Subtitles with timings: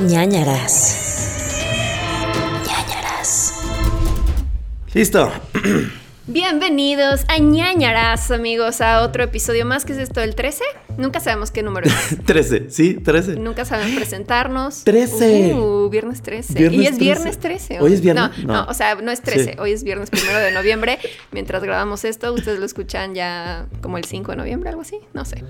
[0.00, 1.62] ñañaras.
[2.66, 3.54] ñañaras.
[4.92, 5.30] Listo.
[6.26, 9.84] Bienvenidos a ñañaras, amigos, a otro episodio más.
[9.84, 10.20] ¿Qué es esto?
[10.20, 10.64] ¿El 13?
[10.98, 12.16] Nunca sabemos qué número es.
[12.26, 13.36] 13, sí, 13.
[13.36, 14.84] Nunca saben presentarnos.
[14.84, 15.54] 13.
[15.54, 16.54] Uh, viernes 13.
[16.54, 17.00] Viernes y es 13.
[17.04, 17.80] viernes 13.
[17.80, 18.30] ¿Hoy es viernes?
[18.38, 18.64] No, No.
[18.64, 19.44] no, o sea, no es 13.
[19.52, 19.58] Sí.
[19.58, 20.98] Hoy es viernes primero de noviembre.
[21.32, 24.98] Mientras grabamos esto, ustedes lo escuchan ya como el 5 de noviembre, algo así.
[25.14, 25.44] No sé.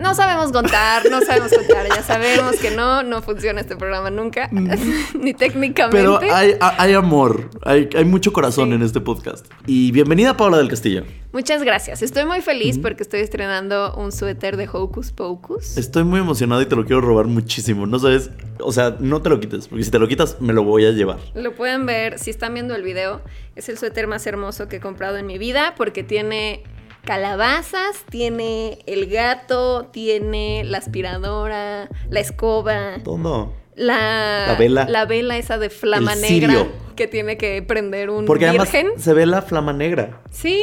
[0.00, 1.86] No sabemos contar, no sabemos contar.
[1.88, 4.48] Ya sabemos que no, no funciona este programa nunca.
[5.18, 5.96] Ni técnicamente.
[5.96, 8.74] Pero hay, hay amor, hay, hay mucho corazón Sí.
[8.74, 9.46] en este podcast.
[9.66, 11.04] Y bienvenida Paula del Castillo.
[11.32, 12.02] Muchas gracias.
[12.02, 15.78] Estoy muy feliz porque estoy estrenando un suéter de Hocus Pocus.
[15.78, 17.86] Estoy muy emocionado y te lo quiero robar muchísimo.
[17.86, 18.30] No sabes,
[18.60, 20.90] o sea, no te lo quites, porque si te lo quitas me lo voy a
[20.90, 21.18] llevar.
[21.34, 23.22] Lo pueden ver si están viendo el video.
[23.56, 26.62] Es el suéter más hermoso que he comprado en mi vida porque tiene
[27.04, 33.61] calabazas, tiene el gato, tiene la aspiradora, la escoba, Todo.
[33.76, 34.86] La, La vela.
[34.88, 38.92] la vela esa de flama El negra que tiene que prender un Porque además virgen.
[39.00, 40.20] se ve la flama negra.
[40.30, 40.62] Sí,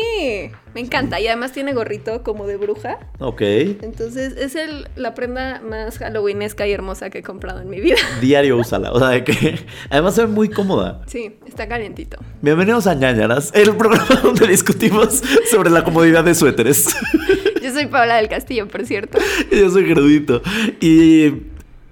[0.76, 1.20] me encanta.
[1.20, 3.00] Y además tiene gorrito como de bruja.
[3.18, 3.42] Ok.
[3.42, 7.98] Entonces es el, la prenda más halloweenesca y hermosa que he comprado en mi vida.
[8.22, 8.92] Diario úsala.
[8.92, 11.02] O sea, de que además se ve muy cómoda.
[11.08, 12.20] Sí, está calientito.
[12.44, 16.96] Bienvenidos a Ñañaras, el programa donde discutimos sobre la comodidad de suéteres.
[17.64, 19.18] Yo soy Paula del Castillo, por cierto.
[19.52, 20.44] Yo soy Gerudito.
[20.80, 21.34] Y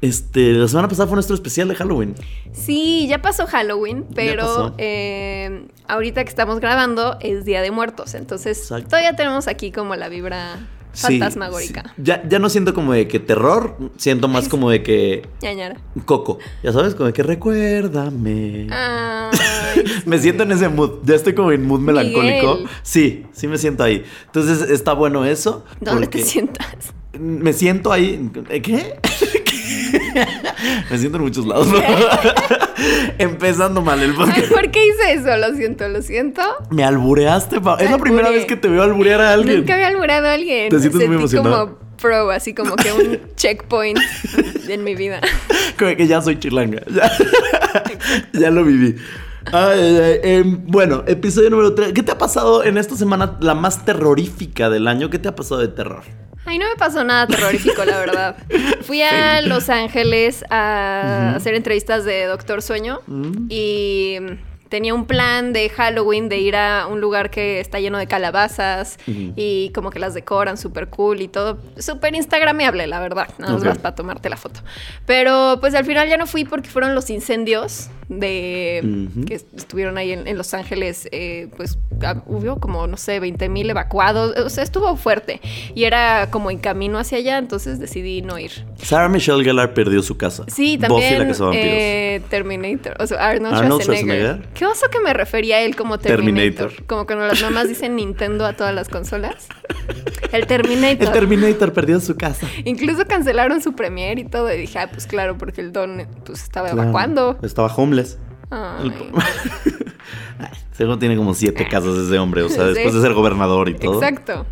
[0.02, 2.16] este, la semana pasada fue nuestro especial de Halloween.
[2.52, 4.76] Sí, ya pasó Halloween, pero pasó.
[4.78, 8.90] eh, ahorita que estamos grabando es Día de Muertos, entonces Exacto.
[8.90, 10.58] todavía tenemos aquí como la vibra
[10.94, 11.84] fantasmagórica.
[11.95, 12.02] sí.
[12.03, 15.78] Ya, ya no siento como de que terror, siento más como de que Ñañara.
[16.06, 16.40] coco.
[16.64, 18.68] Ya sabes, como de que recuérdame.
[18.72, 21.00] Ay, Me siento en ese mood.
[21.03, 22.56] Ya estoy como en mood melancólico.
[22.56, 22.70] Miguel.
[22.81, 24.03] Sí, sí me siento ahí.
[24.25, 25.64] Entonces está bueno eso.
[25.81, 26.94] ¿Dónde te sientas?
[27.20, 28.30] Me siento ahí.
[28.50, 28.95] ¿Eh, ¿Qué?
[30.92, 31.68] me siento en muchos lados.
[31.68, 31.78] ¿no?
[33.18, 34.52] Empezando mal el Ay, podcast.
[34.52, 35.38] ¿Por qué hice eso?
[35.38, 36.42] Lo siento, lo siento.
[36.70, 37.78] Me albureaste, pa.
[37.80, 39.59] Es la primera vez que te veo alburear a alguien.
[39.59, 40.69] Nunca había alburado a alguien.
[40.69, 41.66] ¿Te sientes muy emocionado?
[41.66, 44.00] como pro, así como que un checkpoint
[44.68, 45.19] en mi vida.
[45.78, 46.81] Como que ya soy chilanga.
[46.94, 47.12] Ya,
[48.34, 48.96] ya lo viví.
[49.52, 50.20] Ay, ay, ay.
[50.24, 51.94] Em, bueno, episodio número 3.
[51.94, 55.09] ¿Qué te ha pasado en esta semana, la más terrorífica del año?
[55.09, 56.03] ¿Qué te ha pasado de terror?
[56.50, 58.38] Ay, no me pasó nada terrorífico, la verdad.
[58.81, 63.47] Fui a Los Ángeles a hacer entrevistas de Doctor Sueño Mm.
[63.50, 64.16] y
[64.69, 68.97] tenía un plan de Halloween de ir a un lugar que está lleno de calabazas
[69.08, 71.58] y como que las decoran súper cool y todo.
[71.78, 73.28] Súper instagramiable, la verdad.
[73.38, 74.59] Nada más vas para tomarte la foto.
[75.06, 80.12] Pero pues al final ya no fui porque fueron los incendios de que estuvieron ahí
[80.12, 81.07] en, en Los Ángeles.
[81.12, 84.35] eh, pues ah, hubo como, no sé, 20 mil evacuados.
[84.38, 85.41] O sea, estuvo fuerte.
[85.75, 88.51] Y era como en camino hacia allá, entonces decidí no ir.
[88.81, 90.46] Sarah Michelle Gellar perdió su casa.
[90.47, 91.56] Sí, Buffy también la de vampiros.
[91.56, 94.47] eh, Terminator, o sea, Arnold, Arnold Schwarzenegger.
[94.53, 96.56] Qué oso que me refería a él como Terminator.
[96.69, 96.85] Terminator.
[96.85, 99.47] Como cuando las mamás dicen Nintendo a todas las consolas.
[100.31, 101.07] El Terminator.
[101.07, 102.47] El Terminator perdió su casa.
[102.66, 104.51] Incluso cancelaron su premiere y todo.
[104.53, 106.84] Y dije, ah, pues claro, porque el don pues estaba Claro.
[106.84, 107.38] evacuando.
[107.41, 107.97] Estaba homeless.
[108.50, 108.91] Ay.
[110.40, 112.44] Ay, seguro tiene como siete casas ese hombre.
[112.44, 113.96] O sea, después de ser gobernador y todo.
[113.96, 114.46] Exacto.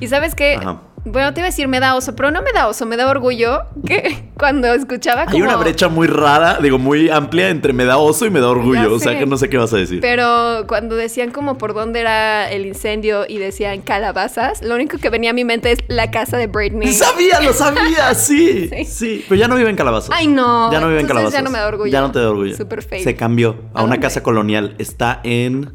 [0.00, 0.82] Y sabes qué, Ajá.
[1.04, 3.08] Bueno, te iba a decir me da oso, pero no me da oso, me da
[3.08, 5.36] orgullo que cuando escuchaba como...
[5.36, 8.48] Hay una brecha muy rara, digo, muy amplia entre me da oso y me da
[8.48, 8.92] orgullo.
[8.94, 10.00] O sea que no sé qué vas a decir.
[10.00, 15.10] Pero cuando decían como por dónde era el incendio y decían calabazas, lo único que
[15.10, 16.92] venía a mi mente es la casa de Britney.
[16.92, 18.84] Sabía, lo sabía, sí, Sí.
[18.84, 19.24] sí.
[19.28, 20.10] Pero ya no vive en Calabazas.
[20.12, 20.70] Ay, no.
[20.72, 21.32] Ya no vive en Entonces Calabazas.
[21.32, 21.90] ya no me da orgullo.
[21.90, 22.56] Ya no te da orgullo.
[22.56, 23.02] Super fake.
[23.04, 24.00] Se cambió a ¿A una dónde?
[24.00, 24.74] casa colonial.
[24.78, 25.72] Está en.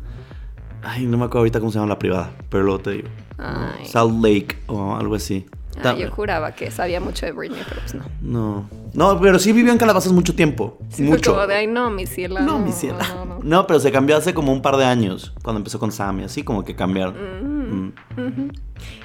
[0.84, 3.08] Ay, no me acuerdo ahorita cómo se llama la privada, pero luego te digo.
[3.38, 3.86] Ay.
[3.86, 5.46] Salt Lake o algo así.
[5.84, 8.06] Ah, yo juraba que sabía mucho de Britney, pero pues no.
[8.22, 8.70] No.
[8.94, 10.78] No, pero sí vivió en Calabazas mucho tiempo.
[10.90, 11.34] Sí, fue mucho.
[11.34, 12.40] como de, ay, no, mi ciela.
[12.42, 13.06] No, mi ciela.
[13.10, 13.40] No, no, no.
[13.44, 16.44] No, pero se cambió hace como un par de años, cuando empezó con Sammy, así
[16.44, 17.16] como que cambiaron.
[17.16, 17.94] Mm.
[18.18, 18.52] Ujú.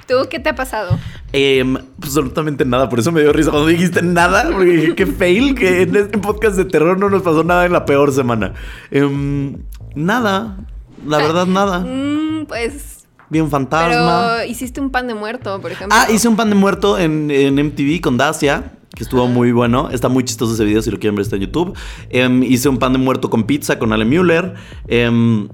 [0.07, 0.97] ¿Tú qué te ha pasado?
[1.33, 5.55] Em, absolutamente nada, por eso me dio risa cuando dijiste nada, porque dije, qué fail
[5.55, 8.53] que en este podcast de terror no nos pasó nada en la peor semana.
[8.91, 9.57] Em,
[9.93, 10.57] nada,
[11.05, 11.79] la verdad nada.
[11.79, 13.00] Mm, pues...
[13.31, 14.35] Vi un fantasma.
[14.35, 15.97] Pero hiciste un pan de muerto, por ejemplo.
[15.97, 19.89] Ah, hice un pan de muerto en, en MTV con Dacia, que estuvo muy bueno.
[19.89, 21.73] Está muy chistoso ese video, si lo quieren ver está en YouTube.
[22.09, 24.55] Em, hice un pan de muerto con pizza con Ale Müller.
[24.85, 25.47] Em,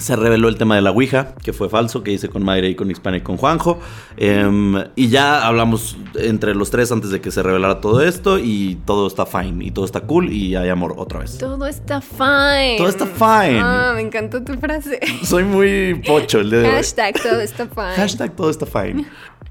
[0.00, 2.74] se reveló el tema de la Ouija, que fue falso, que hice con Mayra y
[2.74, 3.78] con Hispana y con Juanjo.
[4.16, 8.78] Em, y ya hablamos entre los tres antes de que se revelara todo esto y
[8.86, 11.38] todo está fine y todo está cool y hay amor otra vez.
[11.38, 12.76] Todo está fine.
[12.78, 13.60] Todo está fine.
[13.62, 14.98] Ah, me encantó tu frase.
[15.22, 16.74] Soy muy pocho el día de hoy.
[16.76, 17.94] Hashtag todo está fine.
[17.96, 19.06] Hashtag todo está fine.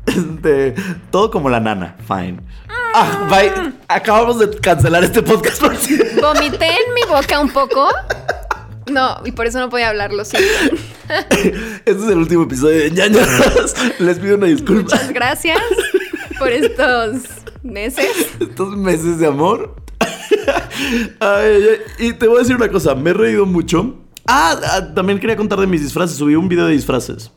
[0.06, 0.74] Este,
[1.12, 2.40] todo como la nana, fine.
[2.96, 3.74] Ah, bye.
[3.88, 7.88] Acabamos de cancelar este podcast por si- Vomité en mi boca un poco.
[8.92, 10.48] No, y por eso no podía hablar, lo siento.
[11.10, 13.76] Este es el último episodio de ñañaras.
[14.00, 14.96] Les pido una disculpa.
[14.96, 15.58] Muchas gracias
[16.38, 17.24] por estos
[17.64, 18.28] meses.
[18.40, 19.76] Estos meses de amor.
[21.20, 21.64] Ay, ay,
[22.00, 22.08] ay.
[22.08, 23.98] Y te voy a decir una cosa, me he reído mucho.
[24.26, 26.18] Ah, ah, también quería contar de mis disfraces.
[26.18, 27.32] Subí un video de disfraces.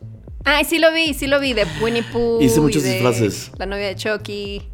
[0.45, 2.41] Ay, sí lo vi, sí lo vi de Winnie Pooh.
[2.41, 3.51] Hice y muchos de disfraces.
[3.59, 4.72] La novia de Chucky.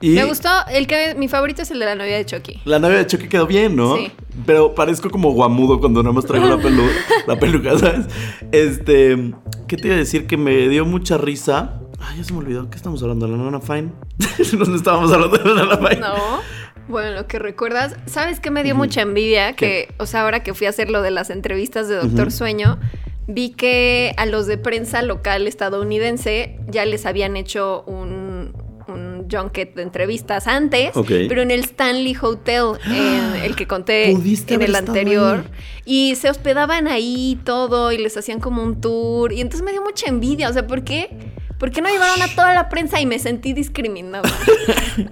[0.00, 2.62] Y Me gustó, el que mi favorito es el de la novia de Chucky.
[2.64, 3.96] La novia de Chucky quedó bien, ¿no?
[3.96, 4.10] Sí.
[4.46, 6.82] Pero parezco como guamudo cuando nada más traigo la, pelu
[7.26, 8.06] la peluca, ¿sabes?
[8.50, 9.34] Este,
[9.68, 10.26] ¿qué te iba a decir?
[10.26, 11.80] Que me dio mucha risa.
[11.98, 12.70] Ay, ya se me olvidó.
[12.70, 13.28] ¿Qué estamos hablando?
[13.28, 13.90] ¿La Nana Fine?
[14.58, 16.00] no estábamos hablando de la Nana Fine.
[16.00, 16.40] No.
[16.88, 19.52] Bueno, lo que recuerdas, ¿sabes qué me dio mucha envidia?
[19.52, 19.88] ¿Qué?
[19.88, 22.78] Que, o sea, ahora que fui a hacer lo de las entrevistas de Doctor Sueño,
[23.28, 28.19] vi que a los de prensa local estadounidense ya les habían hecho un
[29.30, 34.74] junket de entrevistas antes, pero en el Stanley Hotel, en el que conté en el
[34.74, 35.44] anterior.
[35.84, 39.32] Y se hospedaban ahí todo y les hacían como un tour.
[39.32, 40.48] Y entonces me dio mucha envidia.
[40.48, 41.08] O sea, ¿por qué?
[41.58, 44.28] ¿Por qué no llevaron a toda la prensa y me sentí discriminada?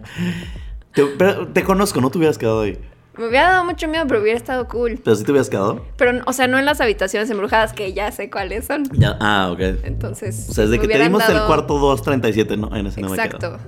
[0.94, 2.78] Te, pero te conozco, no te hubieras quedado ahí.
[3.16, 5.00] Me hubiera dado mucho miedo, pero hubiera estado cool.
[5.02, 5.84] Pero sí te hubieras quedado.
[5.96, 8.84] Pero, o sea, no en las habitaciones embrujadas, que ya sé cuáles son.
[8.92, 9.60] Ya, ah, ok.
[9.84, 10.46] Entonces.
[10.48, 13.08] O sea, desde me que te dimos el dado- cuarto 237, no, en ese no
[13.08, 13.16] me.
[13.16, 13.58] Exacto.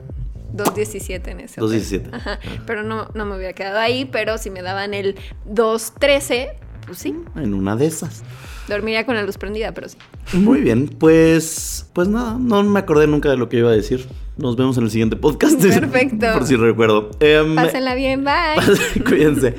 [0.54, 1.60] 2.17 en ese.
[1.60, 1.80] hotel.
[1.80, 2.08] 2.17.
[2.12, 2.38] Ajá.
[2.66, 5.16] Pero no, no me hubiera quedado ahí, pero si me daban el
[5.48, 6.52] 2.13,
[6.86, 7.14] pues sí.
[7.36, 8.22] En una de esas.
[8.68, 9.96] Dormiría con la luz prendida, pero sí.
[10.32, 14.06] Muy bien, pues, pues nada, no me acordé nunca de lo que iba a decir.
[14.36, 15.60] Nos vemos en el siguiente podcast.
[15.62, 16.26] Perfecto.
[16.34, 17.10] Por si recuerdo.
[17.20, 19.02] Em, Pásenla bien, bye.
[19.04, 19.54] Cuídense.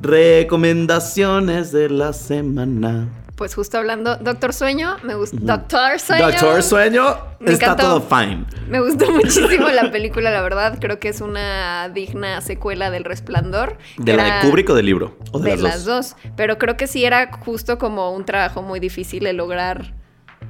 [0.00, 3.08] Recomendaciones de la semana.
[3.36, 5.36] Pues justo hablando, Doctor Sueño, me gusta.
[5.40, 6.26] Doctor Sueño.
[6.26, 7.82] Doctor Sueño, Me está encantó.
[7.82, 8.44] todo fine.
[8.68, 10.78] Me gustó muchísimo la película, la verdad.
[10.80, 13.78] Creo que es una digna secuela del Resplandor.
[13.96, 15.16] ¿De la de Kubrick o del libro?
[15.32, 16.14] ¿O de, de, las dos.
[16.36, 19.94] Pero creo que sí era justo como un trabajo muy difícil de lograr.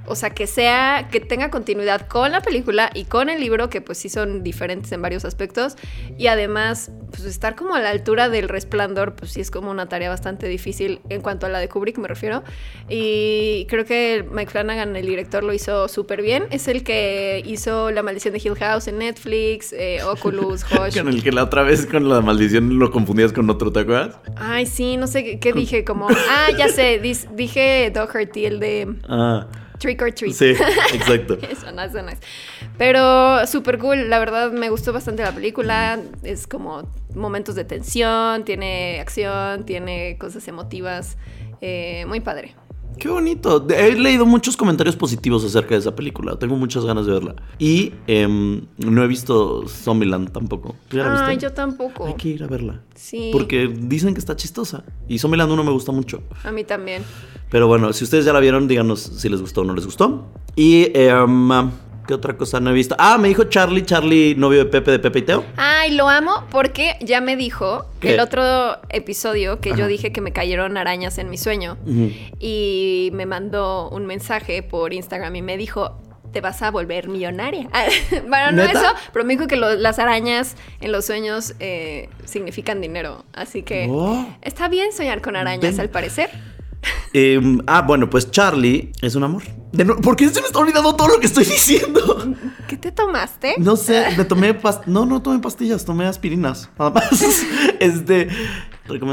[0.07, 3.81] O sea, que sea, que tenga continuidad con la película y con el libro, que
[3.81, 5.77] pues sí son diferentes en varios aspectos.
[6.19, 9.89] Y además, pues estar como a la altura del resplandor, pues sí es como una
[9.89, 12.43] tarea bastante difícil en cuanto a la de Kubrick, me refiero.
[12.89, 16.45] Y creo que Mike Flanagan, el director, lo hizo súper bien.
[16.51, 20.97] Es el que hizo La maldición de Hill House en Netflix, eh, Oculus, Hush.
[20.99, 24.17] Con el que la otra vez con la maldición lo confundías con otro, ¿te acuerdas?
[24.37, 28.61] Ay, sí, no sé qué, qué dije, como, ah, ya sé, dis- dije Doherty, el
[28.61, 29.47] de Ah,
[29.83, 30.33] Trick or Treat.
[30.35, 30.55] sí,
[30.95, 31.37] exacto.
[31.43, 32.19] Eso no, eso no es.
[32.79, 35.99] Pero súper cool, la verdad me gustó bastante la película.
[36.23, 41.17] Es como momentos de tensión, tiene acción, tiene cosas emotivas.
[41.61, 42.55] eh, muy padre.
[42.99, 43.67] Qué bonito.
[43.69, 46.37] He leído muchos comentarios positivos acerca de esa película.
[46.37, 47.37] Tengo muchas ganas de verla.
[47.59, 50.77] Y em, no he visto Zombieland tampoco.
[50.89, 51.27] ¿Tú ya la viste?
[51.27, 52.07] Ay, yo tampoco.
[52.07, 52.81] Hay que ir a verla.
[52.95, 53.31] Sí.
[53.33, 54.85] Porque dicen que está chistosa.
[55.09, 56.23] Y Zombieland 1 me gusta mucho.
[56.45, 57.03] A mí también.
[57.51, 60.27] Pero bueno, si ustedes ya la vieron, díganos si les gustó o no les gustó.
[60.57, 61.51] Y, em,
[62.07, 62.95] ¿qué otra cosa no he visto?
[62.99, 65.45] Ah, me dijo Charlie, Charlie, novio de Pepe, de Pepe y Teo.
[65.57, 68.15] Ay, lo amo porque ya me dijo ¿Qué?
[68.15, 69.79] el otro episodio que Ajá.
[69.81, 71.77] yo dije que me cayeron arañas en mi sueño.
[72.41, 75.97] Y me mandó un mensaje por Instagram y me dijo,
[76.33, 77.69] te vas a volver millonaria.
[78.29, 78.81] bueno, no ¿Neta?
[78.81, 83.25] eso, pero me dijo que lo- las arañas en los sueños eh, significan dinero.
[83.35, 84.27] Así que Oh.
[84.41, 85.81] está bien soñar con arañas, Ven.
[85.81, 86.31] al parecer.
[87.13, 89.43] Em, ah, bueno, pues Charlie es un amor.
[89.73, 92.35] De ¿Por qué se me está olvidando todo lo que estoy diciendo?
[92.69, 93.55] ¿Qué te tomaste?
[93.59, 96.71] No sé, me tomé No, no tomé pastillas, tomé aspirinas.
[96.79, 97.11] Nada más.
[97.81, 98.29] Este.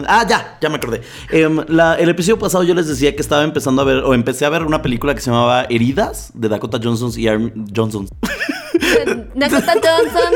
[0.07, 1.01] Ah, ya, ya me acordé.
[1.31, 4.45] Em, la- el episodio pasado yo les decía que estaba empezando a ver, o empecé
[4.45, 8.07] a ver una película que se llamaba Heridas, de Dakota Johnson y Arm Johnson.
[9.35, 10.33] Dakota Johnson.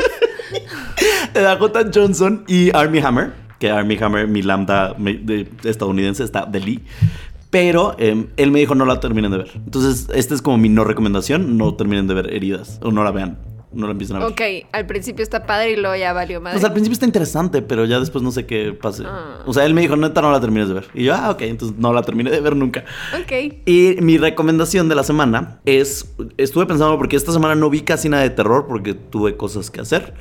[1.34, 6.60] de Dakota Johnson y Army Hammer, que Army Hammer, mi lambda de- estadounidense, está de
[6.60, 6.80] Lee.
[7.50, 9.50] Pero em, él me dijo no la terminen de ver.
[9.54, 11.56] Entonces, esta es como mi no recomendación.
[11.56, 12.80] No terminen de ver heridas.
[12.82, 13.38] O no la vean.
[13.72, 14.28] No la empiecen a ver.
[14.28, 14.40] ok,
[14.72, 16.54] al principio está padre y luego ya valió madre.
[16.56, 19.02] Pues al principio está interesante, pero ya después no sé qué pase.
[19.04, 19.40] Ah.
[19.46, 20.86] O sea, él me dijo, neta, no la termines de ver.
[20.94, 22.84] Y yo, ah, ok, entonces no la terminé de ver nunca.
[23.20, 23.32] ok.
[23.66, 28.08] Y mi recomendación de la semana es, estuve pensando porque esta semana no vi casi
[28.08, 30.14] nada de terror porque tuve cosas que hacer,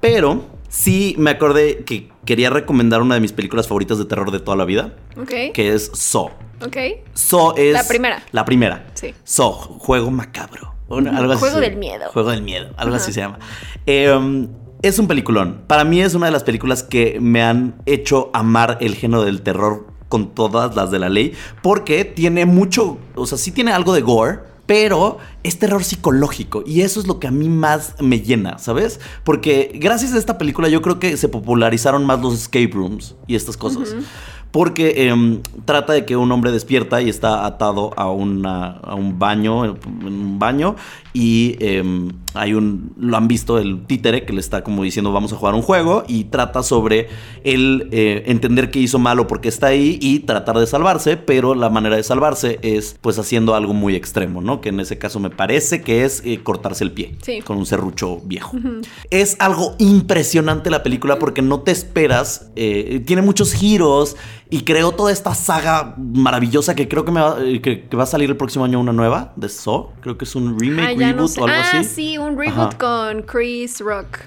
[0.00, 4.40] pero sí me acordé que quería recomendar una de mis películas favoritas de terror de
[4.40, 5.52] toda la vida, Ok.
[5.52, 6.30] que es Saw.
[6.64, 6.76] Ok.
[7.12, 7.74] Saw es...
[7.74, 8.22] La primera.
[8.32, 8.86] La primera.
[8.94, 9.12] Sí.
[9.22, 10.72] Saw, juego macabro.
[10.88, 12.10] Algo así Juego del miedo.
[12.12, 13.38] Juego del miedo, algo así se llama.
[13.86, 14.48] Eh,
[14.82, 15.62] es un peliculón.
[15.66, 19.42] Para mí es una de las películas que me han hecho amar el género del
[19.42, 23.94] terror con todas las de la ley, porque tiene mucho, o sea, sí tiene algo
[23.94, 24.40] de gore,
[24.72, 29.00] pero es terror psicológico y eso es lo que a mí más me llena, ¿sabes?
[29.22, 33.36] Porque gracias a esta película yo creo que se popularizaron más los escape rooms y
[33.36, 33.94] estas cosas.
[34.52, 39.18] Porque em, trata de que un hombre despierta y está atado a, una, a un
[39.18, 40.76] baño, en un baño,
[41.14, 45.32] y em, hay un, lo han visto el títere que le está como diciendo vamos
[45.32, 47.08] a jugar un juego y trata sobre
[47.44, 51.68] él eh, entender qué hizo malo porque está ahí y tratar de salvarse, pero la
[51.68, 54.60] manera de salvarse es pues haciendo algo muy extremo, ¿no?
[54.62, 57.40] Que en ese caso me parece que es eh, cortarse el pie Sí.
[57.42, 58.56] con un serrucho viejo.
[59.10, 64.16] Es algo impresionante la película porque no te esperas, eh, tiene muchos giros
[64.54, 68.02] y creó toda esta saga maravillosa que creo que, me va, eh, que, que va
[68.02, 69.92] a salir el próximo año una nueva de Saw.
[70.02, 71.40] Creo que es un remake, Ah, no reboot sé.
[71.40, 71.88] o algo ah, así.
[71.88, 72.78] sí, un reboot Ajá.
[72.78, 74.18] con Chris Rock.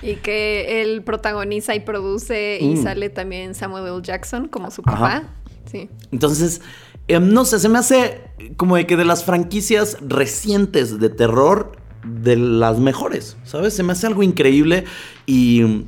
[0.00, 2.82] Y que él protagoniza y produce y Mm.
[2.84, 4.00] sale también Samuel L.
[4.00, 5.06] Jackson como su papá.
[5.08, 5.22] Ajá.
[5.68, 5.90] Sí.
[6.12, 6.60] Entonces,
[7.08, 8.20] em, no sé, se me hace
[8.56, 11.72] como de que de las franquicias recientes de terror,
[12.04, 13.74] de las mejores, ¿sabes?
[13.74, 14.84] Se me hace algo increíble
[15.26, 15.84] y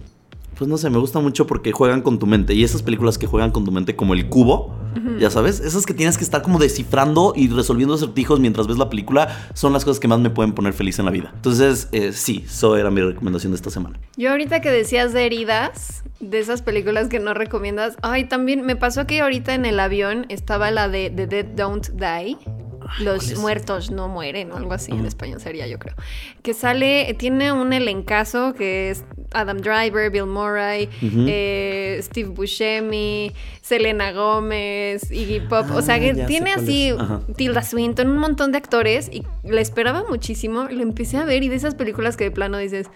[0.61, 2.52] pues no sé, me gusta mucho porque juegan con tu mente.
[2.52, 4.76] Y esas películas que juegan con tu mente como el cubo,
[5.19, 8.90] ya sabes, esas que tienes que estar como descifrando y resolviendo acertijos mientras ves la
[8.90, 11.33] película, son las cosas que más me pueden poner feliz en la vida.
[11.35, 13.99] Entonces, eh, sí, eso era mi recomendación de esta semana.
[14.19, 18.76] Yo ahorita que decías de heridas, de esas películas que no recomiendas, ay, también me
[18.76, 22.37] pasó que ahorita en el avión estaba la de The Dead Don't Die.
[22.81, 25.95] ¿cuál Los muertos no mueren, o algo así en español sería, yo creo.
[26.43, 33.32] Que sale, tiene un elencazo que es Adam Driver, Bill Murray, eh, Steve Buscemi,
[33.62, 35.66] Selena Gómez, Iggy Pop.
[35.72, 36.92] o sea, Ah, que tiene así.
[37.37, 40.64] Tilda Swinton, un montón de actores y la esperaba muchísimo.
[40.70, 42.87] Lo empecé a ver y de esas películas que de plano dices,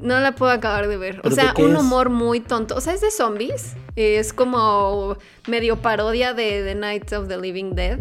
[0.00, 1.20] no la puedo acabar de ver.
[1.20, 1.80] O ¿Pero de sea, un es?
[1.80, 2.74] humor muy tonto.
[2.76, 3.74] O sea, es de zombies.
[3.96, 5.16] Es como
[5.48, 7.98] medio parodia de The Night of the Living Dead.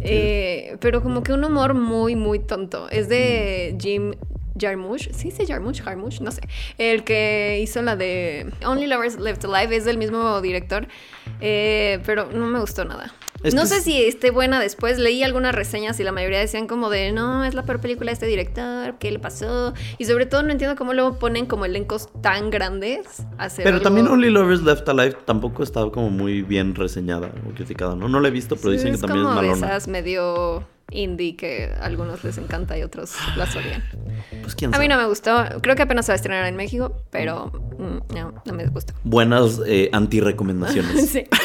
[0.00, 2.88] Eh, pero como que un humor muy, muy tonto.
[2.90, 4.14] Es de Jim
[4.58, 5.10] Jarmusch.
[5.12, 5.82] ¿Sí dice Jarmusch?
[5.82, 6.42] Jarmusch, no sé.
[6.78, 10.86] El que hizo la de Only Lovers Left Alive es del mismo director.
[11.40, 13.12] Eh, pero no me gustó nada.
[13.42, 14.98] Es no sé es- si esté buena después.
[14.98, 18.14] Leí algunas reseñas y la mayoría decían como de no, es la peor película de
[18.14, 19.74] este director, ¿qué le pasó?
[19.98, 23.76] Y sobre todo no entiendo cómo luego ponen como elencos tan grandes a hacer Pero
[23.76, 28.08] algo- también Only Lovers Left Alive tampoco está como muy bien reseñada o criticada, ¿no?
[28.08, 29.66] No la he visto, pero Sí, dicen que es también es como de malona.
[29.66, 33.82] esas medio indie que a algunos les encanta y otros las odian.
[34.42, 35.44] Pues quién A mí no me gustó.
[35.62, 38.94] Creo que apenas se va a estrenar en México, pero mm, no, no me gustó.
[39.04, 41.10] Buenas eh, anti-recomendaciones.
[41.16, 41.24] Sí.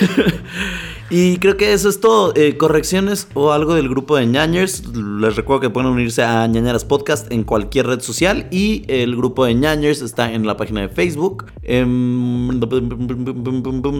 [1.13, 2.31] Y creo que eso es todo.
[2.37, 4.87] Eh, correcciones o algo del grupo de ñañers.
[4.95, 8.47] Les recuerdo que pueden unirse a ñañeras podcast en cualquier red social.
[8.49, 11.47] Y el grupo de ñañers está en la página de Facebook.
[11.63, 12.61] Em,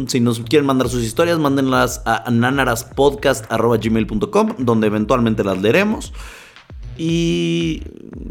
[0.07, 6.13] si nos quieren mandar sus historias, mándenlas a nanaraspodcast.gmail.com donde eventualmente las leeremos.
[7.03, 7.81] Y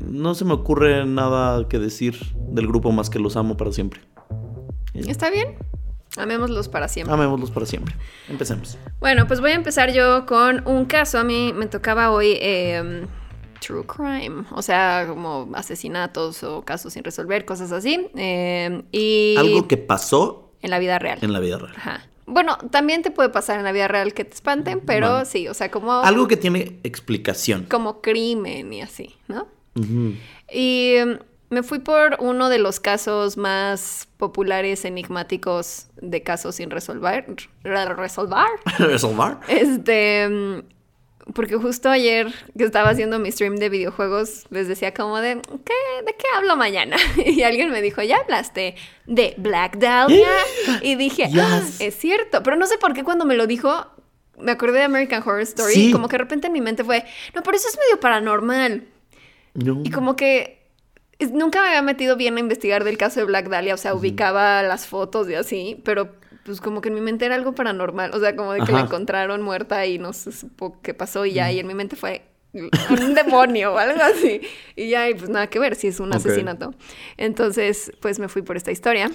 [0.08, 2.16] no se me ocurre nada que decir
[2.50, 4.00] del grupo más que los amo para siempre.
[4.94, 5.56] ¿Está bien?
[6.16, 7.12] Amémoslos para siempre.
[7.12, 7.96] Amémoslos para siempre.
[8.28, 8.78] Empecemos.
[9.00, 11.18] Bueno, pues voy a empezar yo con un caso.
[11.18, 13.06] A mí me tocaba hoy eh,
[13.60, 18.08] True Crime, o sea, como asesinatos o casos sin resolver, cosas así.
[18.16, 21.18] eh, y Algo que pasó en la vida real.
[21.22, 21.74] en la vida real.
[21.76, 22.06] Ajá.
[22.30, 25.24] Bueno, también te puede pasar en la vida real que te espanten, pero Bueno.
[25.24, 27.66] sí, o sea, como, Algo que tiene explicación.
[27.70, 29.46] como crimen y así, ¿no?
[30.52, 31.18] Y mm,
[31.54, 37.26] me fui por uno de los casos más populares, enigmáticos de casos sin resolver.
[37.62, 38.46] re- ¿Resolver?
[38.78, 39.36] Resolver.
[39.48, 40.60] Este, mm,
[41.34, 46.04] porque justo ayer que estaba haciendo mi stream de videojuegos, les decía como de, ¿qué,
[46.04, 46.96] ¿de qué hablo mañana?
[47.24, 48.74] Y alguien me dijo, ¿ya hablaste
[49.06, 50.28] de Black Dahlia?
[50.82, 52.42] Y dije, "Ah, es cierto.
[52.42, 53.86] Pero no sé por qué cuando me lo dijo,
[54.38, 55.74] me acordé de American Horror Story.
[55.74, 55.88] Sí.
[55.88, 58.84] Y como que de repente en mi mente fue, no, pero eso es medio paranormal.
[59.54, 59.82] No.
[59.84, 60.60] Y como que
[61.28, 64.62] nunca me había metido bien a investigar del caso de Black Dahlia, o sea, ubicaba
[64.62, 66.14] las fotos y así, pero
[66.50, 68.78] pues como que en mi mente era algo paranormal, o sea, como de que la
[68.78, 68.86] Ajá.
[68.86, 72.22] encontraron muerta y no se supo qué pasó y ya, y en mi mente fue
[72.52, 74.40] un demonio o algo así.
[74.74, 76.16] Y ya, y pues nada que ver si es un Ok.
[76.16, 76.74] asesinato.
[77.16, 79.08] Entonces, pues me fui por esta historia.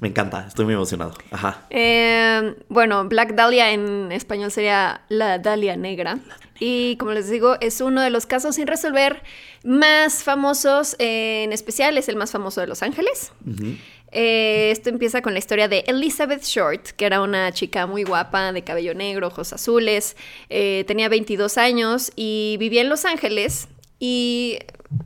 [0.00, 1.14] Me encanta, estoy muy emocionado.
[1.30, 1.62] Ajá.
[1.70, 6.18] Eh, bueno, Black Dahlia en español sería la Dahlia Negra.
[6.60, 9.22] Y como les digo, es uno de los casos sin resolver
[9.64, 13.32] más famosos, eh, en especial es el más famoso de Los Ángeles.
[13.46, 13.76] Ujú.
[14.12, 18.52] Eh, esto empieza con la historia de Elizabeth Short, que era una chica muy guapa,
[18.52, 20.16] de cabello negro, ojos azules,
[20.50, 24.58] eh, tenía 22 años y vivía en Los Ángeles y,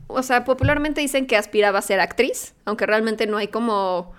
[0.07, 4.13] o sea, popularmente dicen que aspiraba a ser actriz, aunque realmente no hay como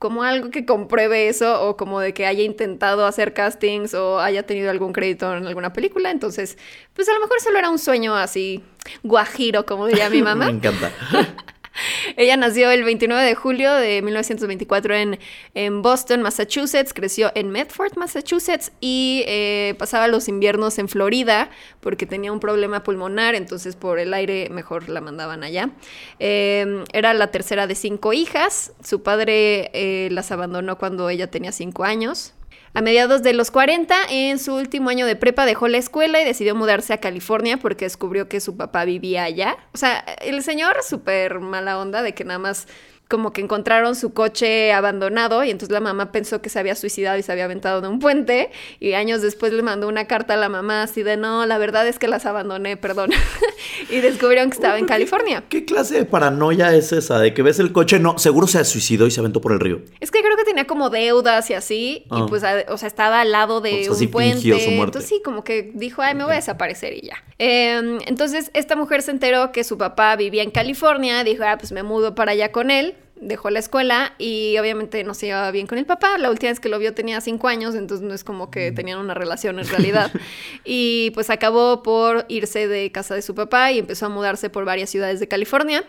[0.00, 4.42] como algo que compruebe eso o como de que haya intentado hacer castings o haya
[4.42, 6.10] tenido algún crédito en alguna película.
[6.10, 6.58] Entonces,
[6.92, 8.62] pues a lo mejor solo era un sueño así
[9.02, 10.46] guajiro, como diría mi mamá.
[10.46, 10.92] Me encanta.
[12.16, 15.18] Ella nació el 29 de julio de 1924 en,
[15.54, 16.92] en Boston, Massachusetts.
[16.92, 18.72] Creció en Medford, Massachusetts.
[18.80, 21.50] Y eh, pasaba los inviernos en Florida
[21.80, 23.34] porque tenía un problema pulmonar.
[23.34, 25.70] Entonces, por el aire, mejor la mandaban allá.
[26.18, 28.72] Eh, era la tercera de cinco hijas.
[28.82, 32.34] Su padre eh, las abandonó cuando ella tenía cinco años.
[32.76, 36.24] A mediados de los 40, en su último año de prepa, dejó la escuela y
[36.24, 39.56] decidió mudarse a California porque descubrió que su papá vivía allá.
[39.72, 42.66] O sea, el señor súper mala onda de que nada más
[43.08, 47.18] como que encontraron su coche abandonado y entonces la mamá pensó que se había suicidado
[47.18, 50.36] y se había aventado de un puente y años después le mandó una carta a
[50.38, 53.10] la mamá así de no, la verdad es que las abandoné, perdón.
[53.90, 55.44] y descubrieron que estaba en California.
[55.48, 57.18] ¿Qué clase de paranoia es esa?
[57.18, 59.82] De que ves el coche, no, seguro se suicidó y se aventó por el río.
[60.00, 62.20] Es que creo que tenía como deudas y así Ah.
[62.24, 64.40] y pues, a- o sea, estaba al lado de O sea, un sí puente.
[64.40, 64.98] su muerte.
[64.98, 67.22] Entonces sí, como que dijo, ay, me voy a desaparecer y ya.
[67.38, 71.70] Eh, entonces esta mujer se enteró que su papá vivía en California, dijo, ah, pues
[71.72, 72.93] me mudo para allá con él.
[73.16, 76.18] Dejó la escuela y obviamente no se llevaba bien con el papá.
[76.18, 78.74] La última vez que lo vio tenía cinco años, entonces no es como que Mm.
[78.74, 80.10] tenían una relación en realidad.
[80.64, 84.64] y pues acabó por irse de casa de su papá y empezó a mudarse por
[84.64, 85.84] varias ciudades de California.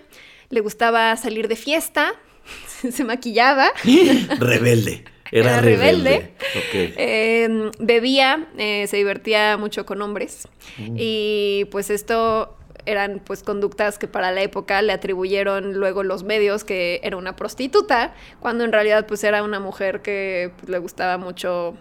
[0.49, 2.13] Le gustaba salir de fiesta,
[2.91, 3.69] se maquillaba.
[4.39, 5.03] Rebelde.
[5.31, 6.31] Era, Era rebelde.
[6.75, 10.47] Eh, bebía, eh, se divertía mucho con hombres.
[10.77, 10.95] Mm.
[10.99, 12.55] Y pues esto
[12.85, 17.35] eran pues conductas que para la época le atribuyeron luego los medios que era una
[17.35, 21.75] prostituta, cuando en realidad pues era una mujer que pues, le gustaba mucho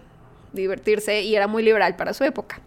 [0.53, 2.61] divertirse y era muy liberal para su época.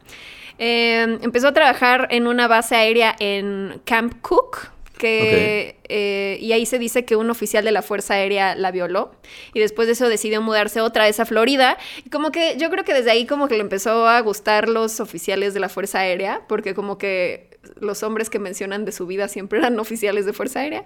[0.58, 6.66] Eh, empezó a trabajar en una base aérea en Camp Cook, que, eh, y ahí
[6.66, 9.12] se dice que un oficial de la Fuerza Aérea la violó
[9.54, 12.84] y después de eso decidió mudarse otra vez a Florida y como que yo creo
[12.84, 16.42] que desde ahí como que le empezó a gustar los oficiales de la Fuerza Aérea
[16.48, 17.47] porque como que
[17.80, 20.84] los hombres que mencionan de su vida siempre eran oficiales de Fuerza Aérea.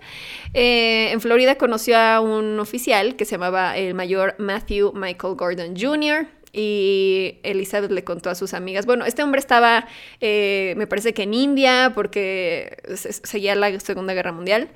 [0.55, 5.75] Eh, en Florida conoció a un oficial que se llamaba el mayor Matthew Michael Gordon
[5.79, 9.87] Jr., y Elizabeth le contó a sus amigas, bueno, este hombre estaba,
[10.21, 14.69] eh, me parece que en India, porque se- seguía la Segunda Guerra Mundial,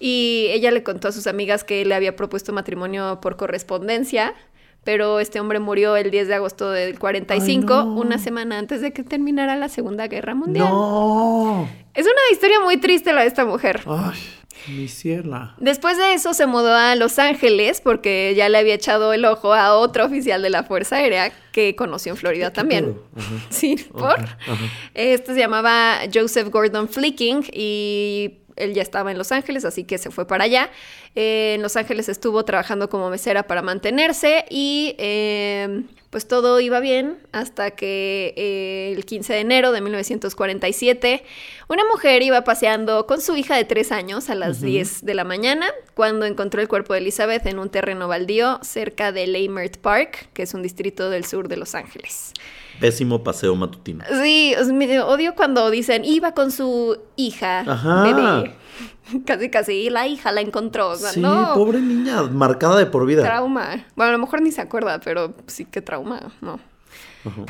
[0.00, 4.34] y ella le contó a sus amigas que le había propuesto matrimonio por correspondencia,
[4.84, 7.92] pero este hombre murió el 10 de agosto del 45, Ay, no.
[7.94, 10.68] una semana antes de que terminara la Segunda Guerra Mundial.
[10.68, 11.68] No.
[11.94, 13.82] Es una historia muy triste la de esta mujer.
[13.86, 14.18] Ay,
[14.68, 15.54] mi ciela.
[15.58, 19.52] Después de eso se mudó a Los Ángeles porque ya le había echado el ojo
[19.54, 22.96] a otro oficial de la Fuerza Aérea que conoció en Florida ¿Qué también.
[23.50, 24.18] Sí, por.
[24.20, 24.28] Ajá.
[24.94, 29.98] Este se llamaba Joseph Gordon Flicking y él ya estaba en Los Ángeles, así que
[29.98, 30.70] se fue para allá.
[31.14, 36.80] Eh, en Los Ángeles estuvo trabajando como mesera para mantenerse y eh, pues todo iba
[36.80, 41.24] bien hasta que eh, el 15 de enero de 1947
[41.68, 45.24] una mujer iba paseando con su hija de tres años a las 10 de la
[45.24, 50.28] mañana cuando encontró el cuerpo de Elizabeth en un terreno baldío cerca de Leimert Park,
[50.34, 52.32] que es un distrito del sur de Los Ángeles.
[52.80, 54.04] Pésimo paseo matutino.
[54.22, 58.02] Sí, me odio cuando dicen iba con su hija, Ajá.
[58.02, 58.54] bebé.
[59.26, 60.90] Casi, casi, y la hija la encontró.
[60.90, 63.22] O sea, Sí, no, pobre niña, marcada de por vida.
[63.24, 63.84] trauma.
[63.96, 66.60] Bueno, a lo mejor ni se acuerda, pero sí que trauma, ¿no?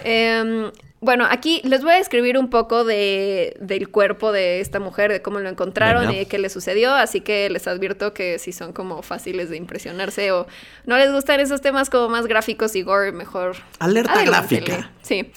[0.04, 5.10] Em, bueno, aquí les voy a describir un poco de, del cuerpo de esta mujer,
[5.10, 6.14] de cómo lo encontraron Venga.
[6.14, 9.56] y de qué le sucedió, así que les advierto que si son como fáciles de
[9.56, 10.46] impresionarse o
[10.84, 13.56] no les gustan esos temas como más gráficos y gore, mejor...
[13.78, 14.90] Alerta gráfica.
[15.02, 15.32] Sí,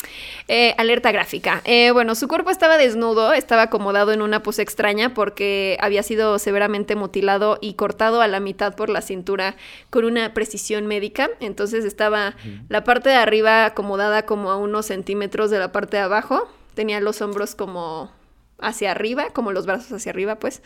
[0.50, 1.62] Eh, alerta gráfica.
[1.64, 6.38] Eh, bueno, su cuerpo estaba desnudo, estaba acomodado en una pose extraña porque había sido
[6.38, 9.56] severamente mutilado y cortado a la mitad por la cintura
[9.90, 11.30] con una precisión médica.
[11.40, 12.36] Entonces estaba
[12.68, 16.50] la parte de arriba acomodada como a unos centímetros de la parte de abajo.
[16.74, 18.12] Tenía los hombros como
[18.60, 20.62] hacia arriba, como los brazos hacia arriba, pues.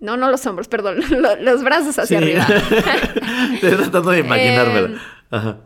[0.00, 2.24] No, no los hombros, perdón, lo- los brazos hacia Sí.
[2.24, 2.46] arriba.
[3.54, 4.86] Estoy tratando de imaginármela.
[4.88, 4.98] Em,
[5.30, 5.56] Ajá.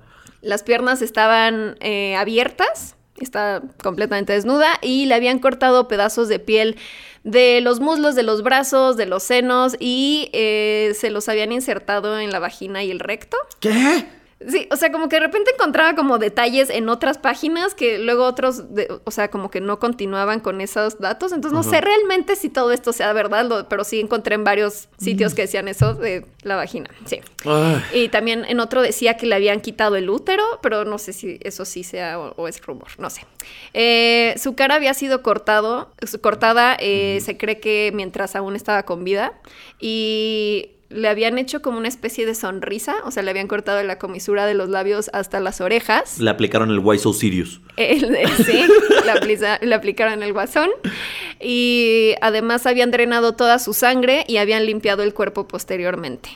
[0.41, 6.77] Las piernas estaban eh, abiertas, está completamente desnuda y le habían cortado pedazos de piel
[7.25, 12.21] de los muslos, de los brazos, de los senos y eh, se los habían insertado
[12.21, 13.37] en la vagina y el recto.
[13.59, 14.07] ¿Qué?
[14.47, 18.25] Sí, o sea, como que de repente encontraba como detalles en otras páginas que luego
[18.25, 21.33] otros, de- o sea, como que no continuaban con esos datos.
[21.33, 24.89] Entonces no sé realmente si todo esto sea verdad, lo- pero sí encontré en varios
[24.97, 26.89] sitios que decían eso de la vagina.
[27.05, 27.21] Sí.
[27.93, 31.41] Y también en otro decía que le habían quitado el útero, pero no sé si
[31.43, 33.27] eso sí sea o, o es rumor, no sé.
[33.75, 39.03] Eh, su cara había sido cortado, cortada, eh, se cree que mientras aún estaba con
[39.03, 39.33] vida.
[39.81, 43.99] Y le habían hecho como una especie de sonrisa, o sea, le habían cortado la
[43.99, 46.19] comisura de los labios hasta las orejas.
[46.19, 47.61] Le aplicaron el Why So Serious.
[47.77, 48.65] El- el- sí,
[49.05, 50.71] le, aplica- le aplicaron el guasón.
[51.41, 56.31] Y además habían drenado toda su sangre y habían limpiado el cuerpo posteriormente.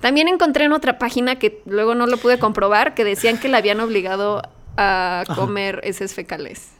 [0.00, 3.58] También encontré en otra página que luego no lo pude comprobar, que decían que la
[3.58, 4.42] habían obligado
[4.76, 5.34] a Ajá.
[5.34, 6.72] comer heces fecales.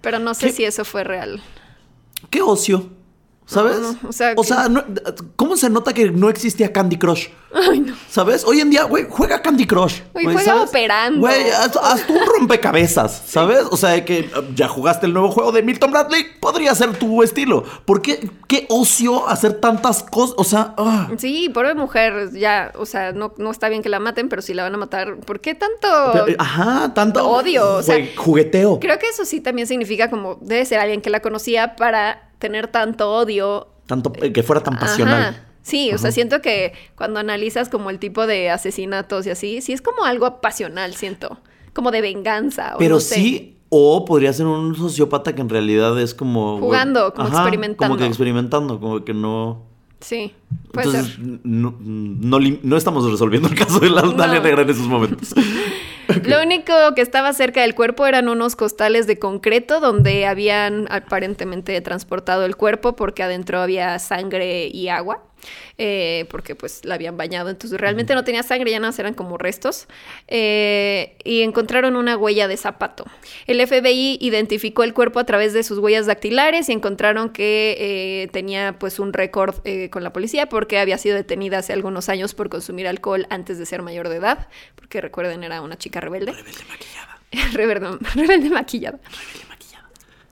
[0.00, 0.52] Pero no sé ¿Qué?
[0.54, 1.42] si eso fue real.
[2.30, 2.88] ¡Qué ocio!
[3.50, 3.80] ¿Sabes?
[3.80, 4.84] No, no, o sea, no-
[5.36, 7.28] ¿cómo se nota que no existía Candy Crush?
[7.52, 7.94] Ay, no.
[8.08, 8.44] ¿Sabes?
[8.44, 10.00] Hoy en día, güey, juega Candy Crush.
[10.12, 10.68] Güey, juega ¿sabes?
[10.68, 11.20] operando.
[11.20, 13.64] Güey, haz, haz tú un rompecabezas, ¿sabes?
[13.70, 17.22] O sea, que eh, ya jugaste el nuevo juego de Milton Bradley, podría ser tu
[17.22, 17.64] estilo.
[17.84, 18.30] ¿Por qué?
[18.46, 20.34] ¿Qué ocio hacer tantas cosas?
[20.38, 21.08] O sea, ah.
[21.18, 24.54] Sí, pobre mujer, ya, o sea, no, no está bien que la maten, pero si
[24.54, 25.88] la van a matar, ¿por qué tanto?
[26.12, 28.78] Pero, eh, Ajá, tanto Odio, o sea, güey, jugueteo.
[28.78, 32.68] Creo que eso sí también significa como debe ser alguien que la conocía para tener
[32.68, 33.68] tanto odio.
[33.86, 35.20] Tanto eh, que fuera tan pasional.
[35.20, 35.49] Ajá.
[35.70, 39.72] Sí, o sea, siento que cuando analizas como el tipo de asesinatos y así, sí
[39.72, 41.38] es como algo pasional, siento.
[41.72, 42.74] Como de venganza.
[42.74, 43.14] O Pero no sé.
[43.14, 46.58] sí, o podría ser un sociópata que en realidad es como.
[46.58, 47.94] Jugando, como experimentando.
[47.94, 49.70] Como que experimentando, como que no.
[50.00, 50.34] Sí,
[50.72, 51.40] puede Entonces, ser.
[51.44, 54.42] no, no, estamos resolviendo el caso de la Dalia No.
[54.42, 55.34] Negra en esos momentos.
[56.24, 61.80] Lo único que estaba cerca del cuerpo eran unos costales de concreto donde habían aparentemente
[61.82, 65.22] transportado el cuerpo porque adentro había sangre y agua.
[65.78, 69.38] Eh, porque pues la habían bañado, entonces realmente no tenía sangre, ya nada eran como
[69.38, 69.86] restos.
[70.28, 73.04] eh, y encontraron una huella de zapato.
[73.46, 78.28] El FBI identificó el cuerpo a través de sus huellas dactilares y encontraron que eh,
[78.32, 79.56] tenía pues un récord
[79.90, 83.66] con la policía porque había sido detenida hace algunos años por consumir alcohol antes de
[83.66, 86.32] ser mayor de edad, porque recuerden era una chica rebelde.
[86.32, 87.20] Rebelde maquillada.
[87.52, 88.98] Rebelde, rebelde maquillada.
[88.98, 89.49] Rebelde maquillada.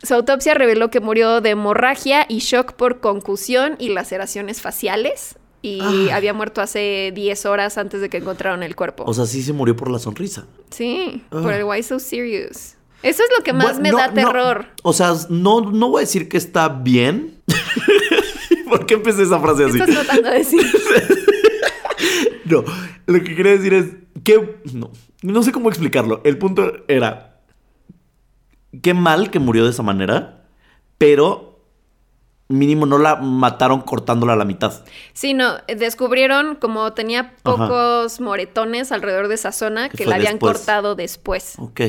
[0.02, 5.36] Su autopsia reveló que murió de hemorragia y shock por concusión y laceraciones faciales.
[5.60, 5.80] Y
[6.10, 6.16] Ah.
[6.16, 9.02] había muerto hace 10 horas antes de que encontraron el cuerpo.
[9.06, 10.46] O sea, sí se murió por la sonrisa.
[10.70, 11.40] sí, Ah.
[11.42, 12.76] por el Why So Serious.
[13.02, 14.14] Eso es lo que más Bueno, me no, da no.
[14.14, 14.66] terror.
[14.82, 17.42] O sea, no, no voy a decir que está bien.
[18.68, 19.78] ¿Por qué empecé esa frase ¿Qué así?
[19.80, 20.60] estás tratando de decir?
[22.44, 22.64] No,
[23.06, 23.86] lo que quería decir es
[24.24, 24.90] que no,
[25.22, 26.22] no sé cómo explicarlo.
[26.24, 27.37] El punto era
[28.82, 30.44] qué mal que murió de esa manera,
[30.98, 31.60] pero
[32.48, 34.72] mínimo no la mataron cortándola a la mitad.
[35.12, 40.56] Sí, no, descubrieron como tenía pocos moretones alrededor de esa zona Que la habían después.
[40.58, 41.54] cortado después.
[41.58, 41.80] Ok.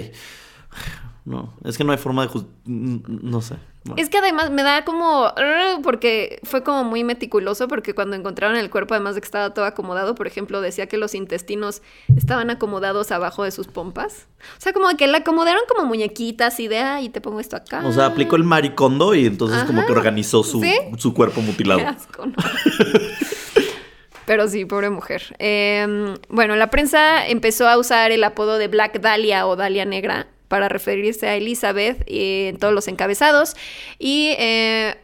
[1.26, 3.56] No, es que no hay forma de no sé.
[3.84, 4.02] Bueno.
[4.02, 5.32] Es que además me da como...
[5.84, 9.66] Porque fue como muy meticuloso porque cuando encontraron el cuerpo, además de que estaba todo
[9.66, 11.82] acomodado, por ejemplo, decía que los intestinos
[12.16, 14.28] estaban acomodados abajo de sus pompas.
[14.58, 17.86] O sea, como que la acomodaron como muñequitas y de, ay, te pongo esto acá.
[17.86, 20.74] O sea, aplicó el maricondo y entonces como que organizó su, ¿Sí?
[20.98, 21.80] su cuerpo mutilado.
[21.80, 22.34] Qué asco, ¿no?
[24.26, 25.36] Pero sí, pobre mujer.
[25.40, 30.28] Eh, bueno, la prensa empezó a usar el apodo de Black Dahlia o Dahlia Negra
[30.50, 33.56] para referirse a Elizabeth eh, en todos los encabezados.
[33.98, 34.96] Y eh,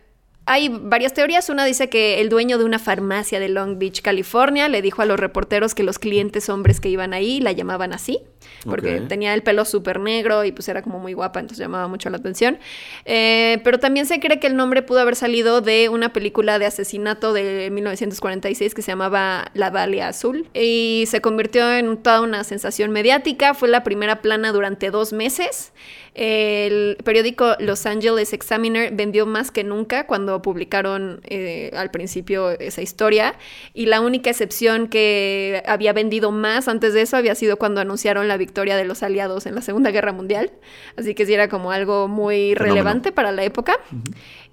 [0.45, 1.49] hay varias teorías.
[1.49, 5.05] Una dice que el dueño de una farmacia de Long Beach, California, le dijo a
[5.05, 8.19] los reporteros que los clientes hombres que iban ahí la llamaban así,
[8.65, 12.09] porque tenía el pelo súper negro y pues era como muy guapa, entonces llamaba mucho
[12.09, 12.57] la atención.
[13.05, 16.65] Eh, pero también se cree que el nombre pudo haber salido de una película de
[16.65, 22.43] asesinato de 1946 que se llamaba La Dalia Azul y se convirtió en toda una
[22.43, 23.53] sensación mediática.
[23.53, 25.71] Fue la primera plana durante dos meses.
[26.15, 32.81] El periódico Los Angeles Examiner vendió más que nunca cuando publicaron eh, al principio esa
[32.81, 33.35] historia
[33.73, 38.29] y la única excepción que había vendido más antes de eso había sido cuando anunciaron
[38.29, 40.51] la victoria de los aliados en la Segunda Guerra Mundial.
[40.97, 42.65] Así que sí era como algo muy Fenómeno.
[42.73, 43.77] relevante para la época.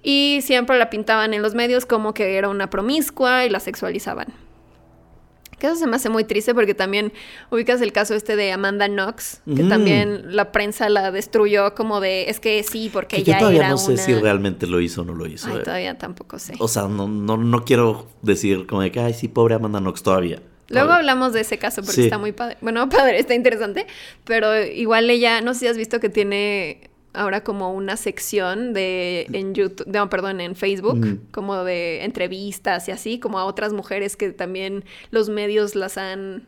[0.01, 4.27] Y siempre la pintaban en los medios como que era una promiscua y la sexualizaban.
[5.59, 7.13] Que eso se me hace muy triste porque también
[7.49, 9.69] ubicas el caso este de Amanda Knox, que Mm.
[9.69, 13.59] también la prensa la destruyó como de, es que sí, porque Que ella yo todavía
[13.61, 14.01] era no sé una...
[14.01, 15.47] si realmente lo hizo o no lo hizo.
[15.49, 15.63] Ay, eh.
[15.63, 16.55] todavía tampoco sé.
[16.59, 20.03] O sea, no, no, no quiero decir como de que, ay, sí, pobre Amanda Knox
[20.03, 20.41] todavía.
[20.69, 22.03] Luego hablamos de ese caso porque Sí.
[22.05, 22.57] está muy padre.
[22.61, 23.85] Bueno, padre, está interesante,
[24.23, 29.27] pero igual ella, no sé si has visto que tiene ahora como una sección de
[29.33, 31.19] en YouTube, no, perdón, en Facebook, Mm.
[31.31, 36.47] como de entrevistas y así, como a otras mujeres que también los medios las han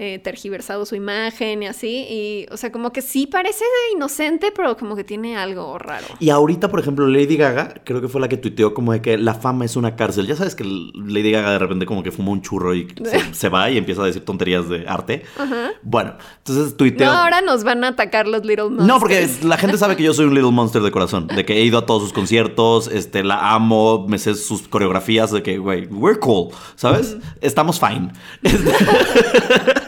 [0.00, 2.06] eh, tergiversado su imagen y así.
[2.08, 6.06] Y, o sea, como que sí parece inocente, pero como que tiene algo raro.
[6.20, 9.18] Y ahorita, por ejemplo, Lady Gaga, creo que fue la que tuiteó como de que
[9.18, 10.28] la fama es una cárcel.
[10.28, 13.48] Ya sabes que Lady Gaga de repente como que fuma un churro y se, se
[13.48, 15.24] va y empieza a decir tonterías de arte.
[15.36, 15.72] Ajá.
[15.82, 17.06] Bueno, entonces tuiteó...
[17.06, 18.86] No, ahora nos van a atacar los Little Monsters.
[18.86, 21.26] No, porque la gente sabe que yo soy un Little Monster de corazón.
[21.26, 25.32] De que he ido a todos sus conciertos, este, la amo, me sé sus coreografías,
[25.32, 27.16] de que, güey, we're cool, ¿sabes?
[27.40, 28.12] Estamos fine.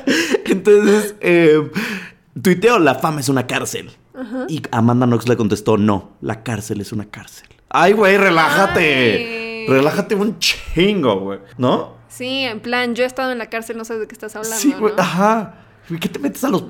[0.78, 1.70] Entonces, eh,
[2.40, 3.90] tuiteo, la fama es una cárcel.
[4.48, 7.48] Y Amanda Knox le contestó, no, la cárcel es una cárcel.
[7.70, 8.80] Ay, güey, relájate.
[8.80, 9.66] Ay.
[9.66, 11.38] Relájate un chingo, güey.
[11.56, 11.94] ¿No?
[12.08, 14.58] Sí, en plan, yo he estado en la cárcel, no sabes de qué estás hablando.
[14.58, 14.94] Sí, güey.
[14.94, 15.02] ¿no?
[15.02, 15.54] Ajá.
[16.00, 16.64] ¿Qué te metes a los.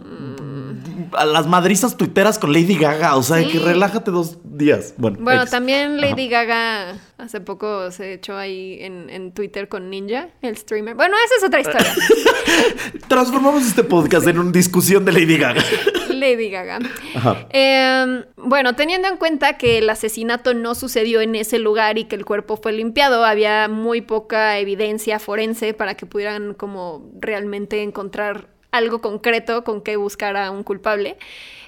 [1.12, 3.16] A las madrizas tuiteras con Lady Gaga?
[3.16, 3.49] O sea, Sí.
[3.49, 4.94] que relájate dos días.
[4.96, 6.07] Bueno, Bueno, también Ajá.
[6.09, 10.94] Lady Gaga hace poco se echó ahí en, en Twitter con Ninja, el streamer.
[10.94, 11.94] Bueno, esa es otra historia.
[13.09, 15.62] Transformamos este podcast en una discusión de Lady Gaga.
[16.11, 16.79] Lady Gaga.
[17.14, 17.46] Ajá.
[17.51, 22.16] Eh, bueno, teniendo en cuenta que el asesinato no sucedió en ese lugar y que
[22.16, 28.49] el cuerpo fue limpiado, había muy poca evidencia forense para que pudieran como realmente encontrar
[28.71, 31.17] algo concreto con que buscar a un culpable.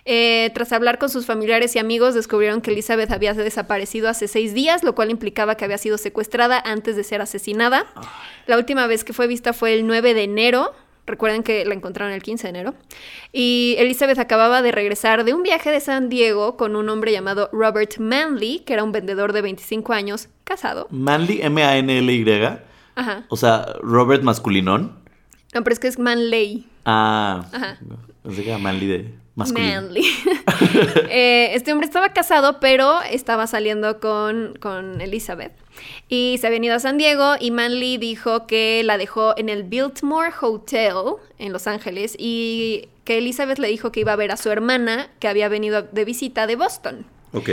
[0.05, 4.53] Eh, tras hablar con sus familiares y amigos, descubrieron que Elizabeth había desaparecido hace seis
[4.53, 7.87] días, lo cual implicaba que había sido secuestrada antes de ser asesinada.
[8.47, 10.73] La última vez que fue vista fue el 9 de enero.
[11.07, 12.75] Recuerden que la encontraron el 15 de enero.
[13.33, 17.49] Y Elizabeth acababa de regresar de un viaje de San Diego con un hombre llamado
[17.53, 20.87] Robert Manley, que era un vendedor de 25 años, casado.
[20.91, 22.25] Manly, M-A-N-L-Y.
[22.95, 23.25] Ajá.
[23.29, 24.97] O sea, Robert masculinón.
[25.55, 26.67] No, pero es que es Manley.
[26.85, 27.45] Ah.
[27.53, 27.79] Ajá.
[28.23, 29.83] Pensé que era Manly de masculino.
[29.83, 30.03] Manly.
[31.11, 35.53] Eh, este hombre estaba casado, pero estaba saliendo con, con Elizabeth.
[36.09, 39.65] Y se habían ido a San Diego y Manly dijo que la dejó en el
[39.65, 40.95] Biltmore Hotel
[41.39, 45.09] en Los Ángeles y que Elizabeth le dijo que iba a ver a su hermana
[45.19, 47.05] que había venido de visita de Boston.
[47.33, 47.49] Ok.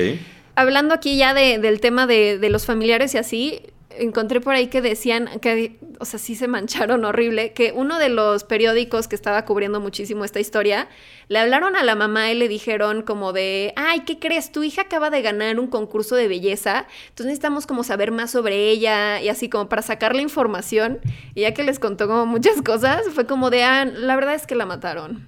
[0.55, 3.61] Hablando aquí ya de- del tema de, de los familiares y así,
[3.99, 8.09] encontré por ahí que decían que, o sea, sí se mancharon horrible, que uno de
[8.09, 10.87] los periódicos que estaba cubriendo muchísimo esta historia,
[11.27, 14.51] le hablaron a la mamá y le dijeron como de, ay, ¿qué crees?
[14.51, 18.69] Tu hija acaba de ganar un concurso de belleza, entonces necesitamos como saber más sobre
[18.69, 20.99] ella y así como para sacarle información.
[21.35, 24.47] Y ya que les contó como muchas cosas, fue como de, ah, la verdad es
[24.47, 25.27] que la mataron.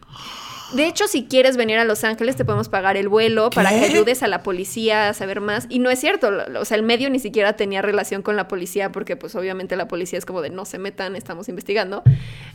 [0.74, 3.86] De hecho, si quieres venir a Los Ángeles, te podemos pagar el vuelo para que
[3.86, 5.66] ayudes a la policía a saber más.
[5.70, 6.30] Y no es cierto,
[6.60, 9.88] o sea, el medio ni siquiera tenía relación con la policía porque pues obviamente la
[9.88, 12.04] policía es como de no se metan, estamos investigando.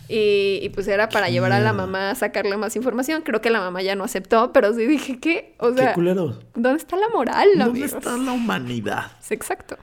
[0.08, 3.22] Y, y, pues era para llevar a la mamá a sacarle más información.
[3.22, 5.94] Creo que la mamá ya no aceptó, pero sí dije que, o sea.
[5.94, 7.48] ¿dónde está la moral?
[7.56, 7.92] ¿Dónde amigos?
[7.92, 9.12] está la humanidad?
[9.30, 9.76] Exacto.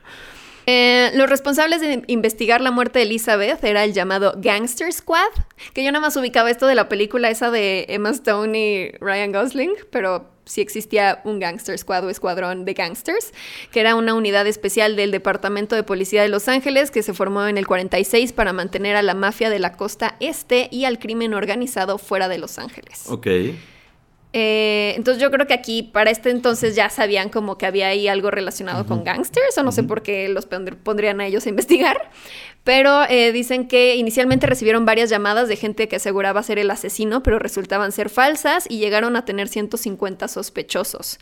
[0.65, 5.31] Eh, los responsables de investigar la muerte de Elizabeth era el llamado Gangster Squad,
[5.73, 9.31] que yo nada más ubicaba esto de la película esa de Emma Stone y Ryan
[9.31, 13.33] Gosling, pero sí existía un Gangster Squad o escuadrón de gangsters,
[13.71, 17.47] que era una unidad especial del Departamento de Policía de Los Ángeles que se formó
[17.47, 21.33] en el 46 para mantener a la mafia de la costa este y al crimen
[21.33, 23.03] organizado fuera de Los Ángeles.
[23.07, 23.27] Ok.
[24.35, 28.07] Eh, entonces yo creo que aquí para este entonces ya sabían como que había ahí
[28.07, 31.49] algo relacionado con gangsters o no sé por qué los pondr- pondrían a ellos a
[31.49, 32.09] investigar.
[32.63, 37.21] Pero eh, dicen que inicialmente recibieron varias llamadas de gente que aseguraba ser el asesino,
[37.21, 41.19] pero resultaban ser falsas y llegaron a tener 150 sospechosos.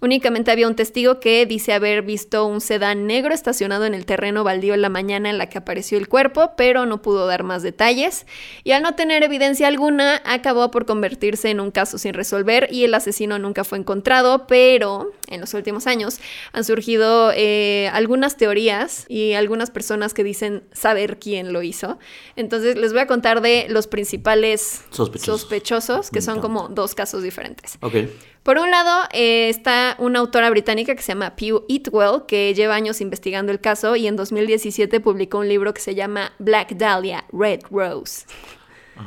[0.00, 4.44] Únicamente había un testigo que dice haber visto un sedán negro estacionado en el terreno
[4.44, 7.62] baldío en la mañana en la que apareció el cuerpo, pero no pudo dar más
[7.62, 8.26] detalles.
[8.64, 12.84] Y al no tener evidencia alguna, acabó por convertirse en un caso sin resolver y
[12.84, 16.20] el asesino nunca fue encontrado, pero en los últimos años
[16.52, 21.98] han surgido eh, algunas teorías y algunas personas que dicen saber quién lo hizo.
[22.36, 25.40] Entonces les voy a contar de los principales Sospechosos.
[25.40, 27.78] sospechosos, que son como dos casos diferentes.
[28.42, 32.74] Por un lado, eh, está una autora británica que se llama Pew Eatwell, que lleva
[32.74, 37.24] años investigando el caso y en 2017 publicó un libro que se llama Black Dahlia,
[37.32, 38.24] Red Rose.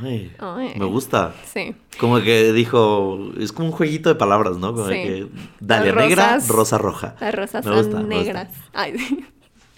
[0.03, 0.73] Ay, Ay.
[0.77, 1.33] me gusta.
[1.51, 1.73] Sí.
[1.97, 4.73] Como que dijo, es como un jueito de palabras, ¿no?
[4.73, 4.93] Como Sí.
[4.93, 5.27] que
[5.65, 7.15] Las negra, rosa roja.
[7.21, 8.33] Las rosas Me gusta, son me gusta.
[8.33, 8.49] negras.
[8.73, 8.95] Ay,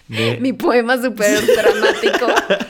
[0.41, 2.25] mi poema súper dramático.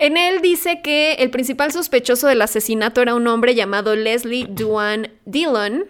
[0.00, 5.10] En él dice que el principal sospechoso del asesinato era un hombre llamado Leslie Duane
[5.24, 5.86] Dillon.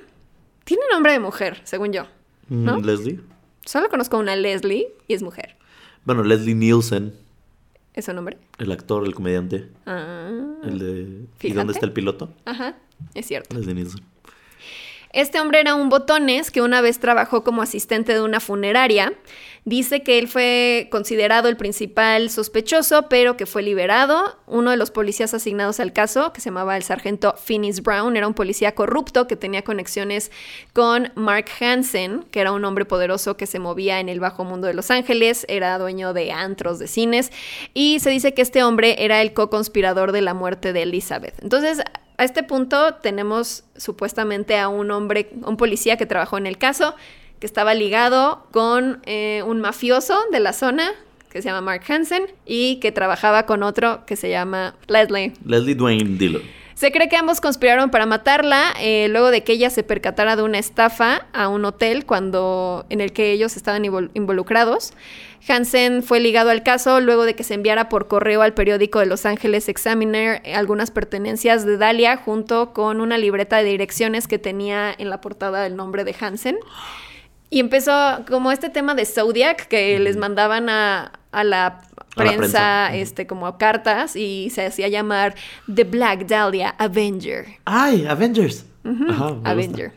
[0.68, 2.02] Tiene nombre de mujer, según yo.
[2.50, 2.76] ¿no?
[2.78, 3.20] Mm, Leslie.
[3.64, 5.56] Solo conozco una Leslie y es mujer.
[6.04, 7.14] Bueno, Leslie Nielsen,
[7.94, 8.36] ¿Es su nombre?
[8.58, 10.28] el actor, el comediante, Ah.
[10.64, 12.34] el de ¿Y dónde está el piloto?
[12.44, 12.76] Ajá,
[13.14, 13.56] es cierto.
[13.56, 14.04] Leslie Nielsen.
[15.12, 19.14] Este hombre era un botones que una vez trabajó como asistente de una funeraria.
[19.64, 24.38] Dice que él fue considerado el principal sospechoso, pero que fue liberado.
[24.46, 28.26] Uno de los policías asignados al caso, que se llamaba el sargento Phineas Brown, era
[28.26, 30.30] un policía corrupto que tenía conexiones
[30.72, 34.66] con Mark Hansen, que era un hombre poderoso que se movía en el bajo mundo
[34.66, 37.32] de Los Ángeles, era dueño de antros, de cines,
[37.74, 41.34] y se dice que este hombre era el co-conspirador de la muerte de Elizabeth.
[41.42, 41.82] Entonces,
[42.18, 46.94] a este punto tenemos supuestamente a un hombre, un policía que trabajó en el caso,
[47.40, 50.90] que estaba ligado con eh, un mafioso de la zona
[51.30, 55.32] que se llama Mark Hansen y que trabajaba con otro que se llama Leslie.
[55.44, 56.42] Leslie Dwayne Dillon.
[56.74, 60.42] Se cree que ambos conspiraron para matarla eh, luego de que ella se percatara de
[60.42, 64.92] una estafa a un hotel cuando en el que ellos estaban invol- involucrados.
[65.46, 69.06] Hansen fue ligado al caso luego de que se enviara por correo al periódico de
[69.06, 74.38] Los Angeles Examiner eh, algunas pertenencias de Dalia junto con una libreta de direcciones que
[74.38, 76.56] tenía en la portada el nombre de Hansen.
[77.50, 81.80] Y empezó como este tema de Zodiac que les mandaban a, a la
[82.14, 82.96] prensa, prensa.
[82.96, 85.34] Este, como cartas y se hacía llamar
[85.72, 87.46] The Black Dahlia Avenger.
[87.64, 88.06] ¡Ay!
[88.06, 88.66] Avengers.
[88.84, 89.92] Ajá, gusta.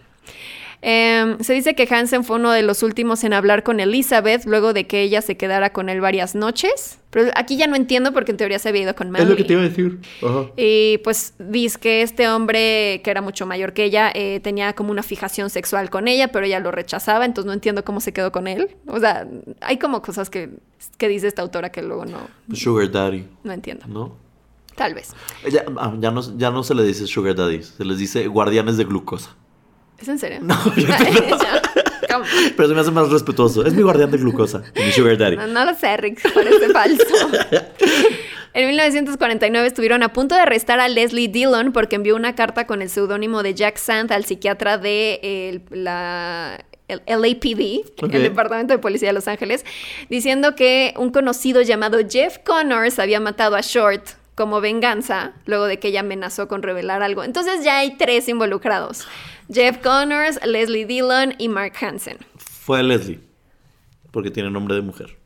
[0.84, 4.74] Em, se dice que Hansen fue uno de los últimos en hablar con Elizabeth luego
[4.74, 6.98] de que ella se quedara con él varias noches.
[7.12, 9.24] Pero aquí ya no entiendo porque en teoría se había ido con Manly.
[9.24, 10.00] Es lo que te iba a decir.
[10.24, 10.48] Ajá.
[10.58, 14.92] Y pues dice que este hombre, que era mucho mayor que ella, eh, tenía como
[14.92, 18.32] una fijación sexual con ella, pero ella lo rechazaba, entonces no entiendo cómo se quedó
[18.32, 18.76] con él.
[18.88, 19.28] O sea,
[19.60, 20.50] hay como cosas que,
[20.98, 22.20] que dice esta autora que luego no,
[22.54, 23.86] Sugar Daddy, no entiendo.
[23.88, 24.16] ¿no?
[24.76, 25.14] Tal vez.
[25.52, 28.78] Ya, ah, ya no, ya no se le dice Sugar Daddy, se les dice guardianes
[28.78, 29.36] de glucosa.
[30.02, 30.40] ¿Es en serio?
[30.42, 32.24] No, yo no.
[32.58, 33.66] Pero se me hace más respetuoso.
[33.66, 35.38] Es mi guardián de glucosa, mi Sugar Daddy.
[35.38, 37.04] No, no lo sé, Rick, parece falso.
[38.54, 42.82] En 1949 estuvieron a punto de arrestar a Leslie Dillon porque envió una carta con
[42.82, 46.60] el seudónimo de Jack Sand al psiquiatra de el- la
[46.90, 49.64] el LAPD, el Departamento de Policía de Los Ángeles,
[50.10, 54.04] diciendo que un conocido llamado Jeff Connors había matado a Short
[54.36, 57.24] como venganza luego de que ella amenazó con revelar algo.
[57.24, 59.08] Entonces ya hay tres involucrados.
[59.52, 62.18] Jeff Connors, Leslie Dillon y Mark Hansen.
[62.38, 63.20] Fue Leslie,
[64.12, 65.18] porque tiene nombre de mujer.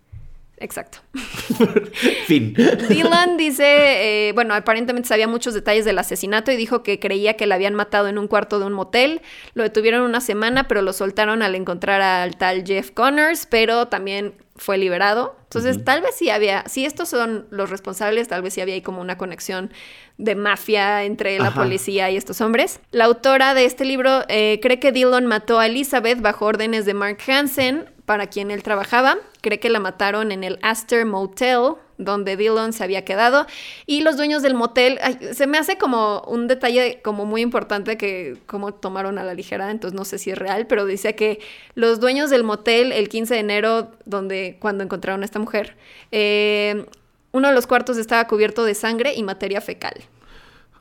[0.57, 0.99] Exacto.
[2.25, 2.53] fin.
[2.89, 7.45] Dylan dice, eh, bueno, aparentemente sabía muchos detalles del asesinato y dijo que creía que
[7.45, 9.21] la habían matado en un cuarto de un motel.
[9.53, 14.33] Lo detuvieron una semana, pero lo soltaron al encontrar al tal Jeff Connors, pero también
[14.55, 15.35] fue liberado.
[15.43, 18.81] Entonces, tal vez sí había, si estos son los responsables, tal vez sí había ahí
[18.81, 19.71] como una conexión
[20.17, 21.61] de mafia entre la Ajá.
[21.63, 22.79] policía y estos hombres.
[22.91, 26.93] La autora de este libro eh, cree que Dillon mató a Elizabeth bajo órdenes de
[26.93, 29.17] Mark Hansen, para quien él trabajaba.
[29.41, 33.45] Cree que la mataron en el Astor Motel, donde Dillon se había quedado.
[33.85, 37.97] Y los dueños del motel, ay, se me hace como un detalle como muy importante
[37.97, 41.39] que como tomaron a la ligera, entonces no sé si es real, pero dice que
[41.75, 45.75] los dueños del motel el 15 de enero, donde cuando encontraron a esta mujer,
[46.11, 46.85] eh,
[47.31, 49.95] uno de los cuartos estaba cubierto de sangre y materia fecal.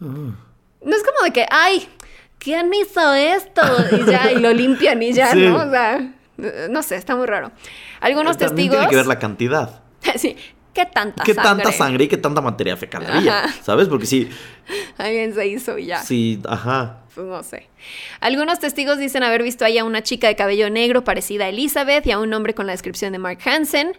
[0.00, 1.88] No es como de que, ay,
[2.38, 3.62] ¿quién hizo esto?
[3.90, 5.48] Y ya, y lo limpian y ya, Sí.
[5.48, 5.56] ¿no?
[5.56, 6.12] O sea,
[6.70, 7.50] no sé, está muy raro.
[8.00, 8.76] Algunos También testigos...
[8.78, 9.80] tiene que ver la cantidad.
[10.16, 10.36] sí,
[10.74, 11.48] ¿qué tanta ¿Qué sangre?
[11.62, 13.48] tanta sangre y qué tanta materia fecal había?
[13.62, 13.88] ¿Sabes?
[13.88, 14.28] Porque sí,
[14.98, 16.02] Alguien se hizo y ya.
[16.02, 17.00] sí, ajá.
[17.14, 17.68] Pues no sé.
[18.20, 22.04] Algunos testigos dicen haber visto ahí a una chica de cabello negro parecida a Elizabeth
[22.06, 23.92] y a un hombre con la descripción de Mark Hansen.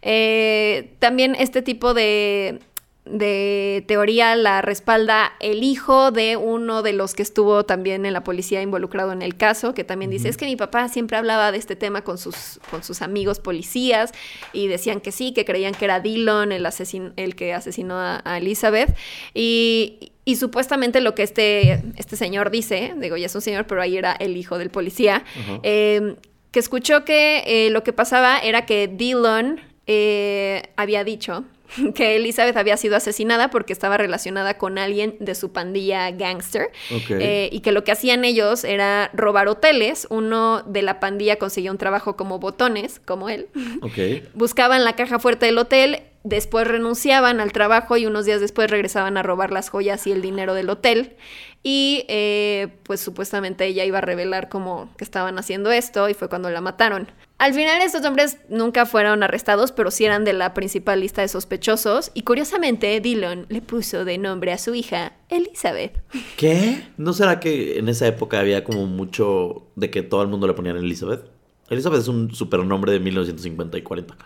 [0.00, 2.60] Eh, también este tipo de,
[3.04, 8.22] de teoría la respalda el hijo de uno de los que estuvo también en la
[8.22, 11.58] policía involucrado en el caso, que también dice, es que mi papá siempre hablaba de
[11.58, 14.12] este tema con sus, con sus amigos policías
[14.52, 18.22] y decían que sí, que creían que era Dillon el, asesin el que asesinó a,
[18.24, 18.96] a Elizabeth.
[19.34, 23.82] Y, y supuestamente lo que este, este señor dice, digo, ya es un señor, pero
[23.82, 25.24] ahí era el hijo del policía,
[25.64, 26.16] eh,
[26.52, 31.44] que escuchó que eh, lo que pasaba era que Dillon eh, había dicho
[31.94, 37.48] que Elizabeth había sido asesinada porque estaba relacionada con alguien de su pandilla gangster eh,
[37.52, 40.06] y que lo que hacían ellos era robar hoteles.
[40.10, 43.48] Uno de la pandilla consiguió un trabajo como botones, como él.
[44.34, 49.16] Buscaban la caja fuerte del hotel, después renunciaban al trabajo y unos días después regresaban
[49.16, 51.16] a robar las joyas y el dinero del hotel.
[51.64, 56.28] Y eh, pues supuestamente ella iba a revelar como que estaban haciendo esto y fue
[56.28, 57.08] cuando la mataron.
[57.42, 61.26] Al final estos hombres nunca fueron arrestados, pero sí eran de la principal lista de
[61.26, 62.12] sospechosos.
[62.14, 66.00] Y curiosamente Dillon le puso de nombre a su hija Elizabeth.
[66.36, 66.84] ¿Qué?
[66.98, 70.52] ¿No será que en esa época había como mucho de que todo el mundo le
[70.52, 71.32] ponían Elizabeth?
[71.68, 74.16] Elizabeth es un supernombre de 1950 y 40,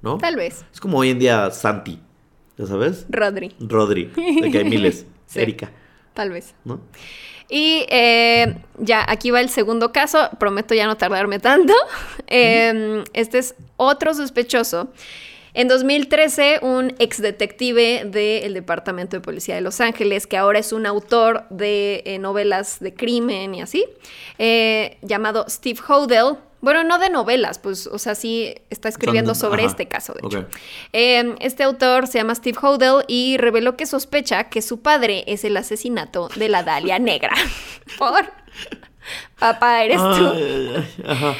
[0.00, 0.16] ¿no?
[0.16, 0.64] Tal vez.
[0.72, 2.00] Es como hoy en día Santi,
[2.56, 3.04] ¿ya sabes?
[3.10, 3.52] Rodri.
[3.60, 5.04] Rodri, de que hay miles.
[5.26, 5.40] Sí.
[5.40, 5.70] Erika.
[6.14, 6.54] Tal vez.
[6.64, 6.80] ¿no?
[7.48, 10.30] Y eh, ya, aquí va el segundo caso.
[10.38, 11.74] Prometo ya no tardarme tanto.
[12.26, 14.88] Eh, este es otro sospechoso.
[15.56, 20.72] En 2013, un ex detective del Departamento de Policía de Los Ángeles, que ahora es
[20.72, 23.86] un autor de eh, novelas de crimen y así,
[24.38, 26.38] eh, llamado Steve Hodel.
[26.64, 30.26] Bueno, no de novelas, pues, o sea, sí está escribiendo sobre ajá, este caso, de
[30.26, 30.46] hecho.
[30.94, 35.44] Eh, este autor se llama Steve Hodel y reveló que sospecha que su padre es
[35.44, 37.34] el asesinato de la Dalia Negra.
[37.98, 38.24] Por
[39.38, 41.06] papá, eres tú.
[41.06, 41.34] Ajá.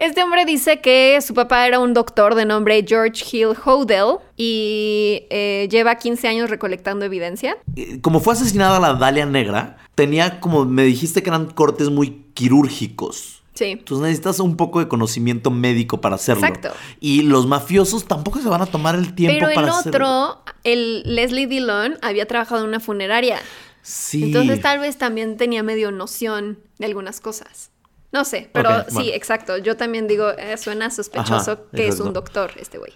[0.00, 5.26] Este hombre dice que su papá era un doctor de nombre George Hill Hodel y
[5.28, 7.58] eh, lleva 15 años recolectando evidencia.
[7.76, 12.24] Eh, Como fue asesinada la Dalia Negra, tenía como, me dijiste que eran cortes muy
[12.32, 13.39] quirúrgicos.
[13.60, 13.72] Sí.
[13.72, 16.46] Entonces necesitas un poco de conocimiento médico para hacerlo.
[16.46, 16.72] Exacto.
[16.98, 20.30] Y los mafiosos tampoco se van a tomar el tiempo Pero para hacerlo.
[20.30, 23.38] otro, el Leslie Dillon, había trabajado en una funeraria.
[23.82, 24.24] Sí.
[24.24, 27.70] Entonces tal vez también tenía medio noción de algunas cosas.
[28.12, 29.10] No sé, pero sí, bueno.
[29.12, 29.58] exacto.
[29.58, 32.94] Yo también digo, eh, suena sospechoso Ajá, que es un doctor este güey.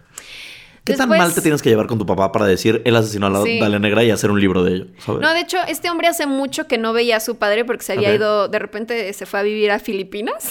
[0.84, 3.30] ¿Qué tan mal te tienes que llevar con tu papá para decir él asesinó a
[3.30, 3.58] la Sí.
[3.58, 4.86] Dalia Negra y hacer un libro de ello?
[4.98, 5.20] ¿sabes?
[5.22, 7.94] No, de hecho, este hombre hace mucho que no veía a su padre porque se
[7.94, 10.50] había ido, de repente se fue a vivir a Filipinas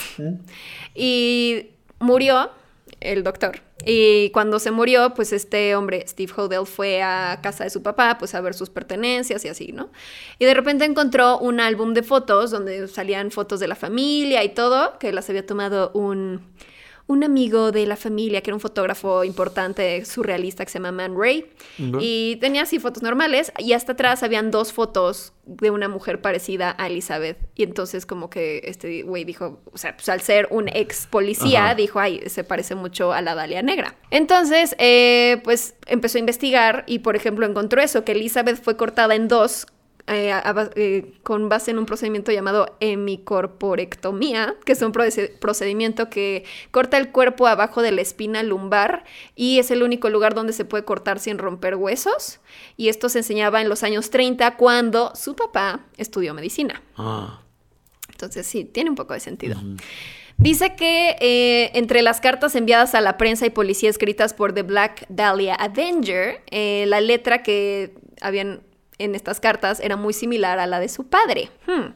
[0.95, 1.67] y
[1.99, 2.49] murió
[2.99, 3.59] el doctor.
[3.85, 8.17] Y cuando se murió, pues este hombre, Steve Hodel, fue a casa de su papá,
[8.17, 9.89] pues a ver sus pertenencias y así, ¿no?
[10.39, 14.49] Y de repente encontró un álbum de fotos donde salían fotos de la familia y
[14.49, 16.41] todo, que las había tomado un,
[17.05, 21.15] un amigo de la familia, que era un fotógrafo importante, surrealista, que se llama Man
[21.17, 21.45] Ray.
[21.99, 26.75] Y tenía así fotos normales y hasta atrás habían dos fotos de una mujer parecida
[26.77, 27.37] a Elizabeth.
[27.55, 31.65] Y entonces como que este güey dijo, o sea, pues al ser un ex policía,
[31.65, 31.75] Ajá.
[31.75, 33.95] dijo, ay, se parece mucho a la Dalia Negra.
[34.09, 39.15] Entonces, eh, pues empezó a investigar y, por ejemplo, encontró eso, que Elizabeth fue cortada
[39.15, 39.67] en dos.
[40.07, 46.09] Eh, a eh, con base en un procedimiento llamado hemicorporectomía, que es un proced- procedimiento
[46.09, 50.51] que corta el cuerpo abajo de la espina lumbar y es el único lugar donde
[50.51, 52.41] se puede cortar sin romper huesos.
[52.75, 56.81] Y esto se enseñaba en los años 30 cuando su papá estudió medicina.
[56.97, 57.39] Ah.
[58.11, 59.55] Entonces sí, tiene un poco de sentido.
[60.37, 64.63] Dice que eh, entre las cartas enviadas a la prensa y policía escritas por The
[64.63, 68.63] Black Dahlia Avenger, la letra que habían
[68.97, 71.49] en estas cartas era muy similar a la de su padre.
[71.67, 71.93] Hmm.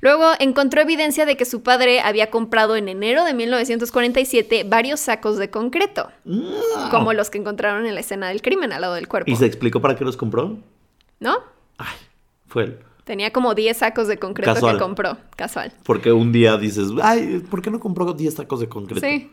[0.00, 5.38] Luego encontró evidencia de que su padre había comprado en enero de 1947 varios sacos
[5.38, 6.10] de concreto,
[6.90, 9.30] como los que encontraron en la escena del crimen al lado del cuerpo.
[9.30, 10.58] ¿Y se explicó para qué los compró?
[11.18, 11.38] ¿No?
[11.78, 11.96] Ay,
[12.46, 12.78] fue él.
[13.04, 14.76] Tenía como 10 sacos de concreto Casual.
[14.76, 15.72] que compró, casual.
[15.84, 19.06] Porque un día dices, ay, ¿por qué no compró 10 tacos de concreto?
[19.06, 19.30] Sí.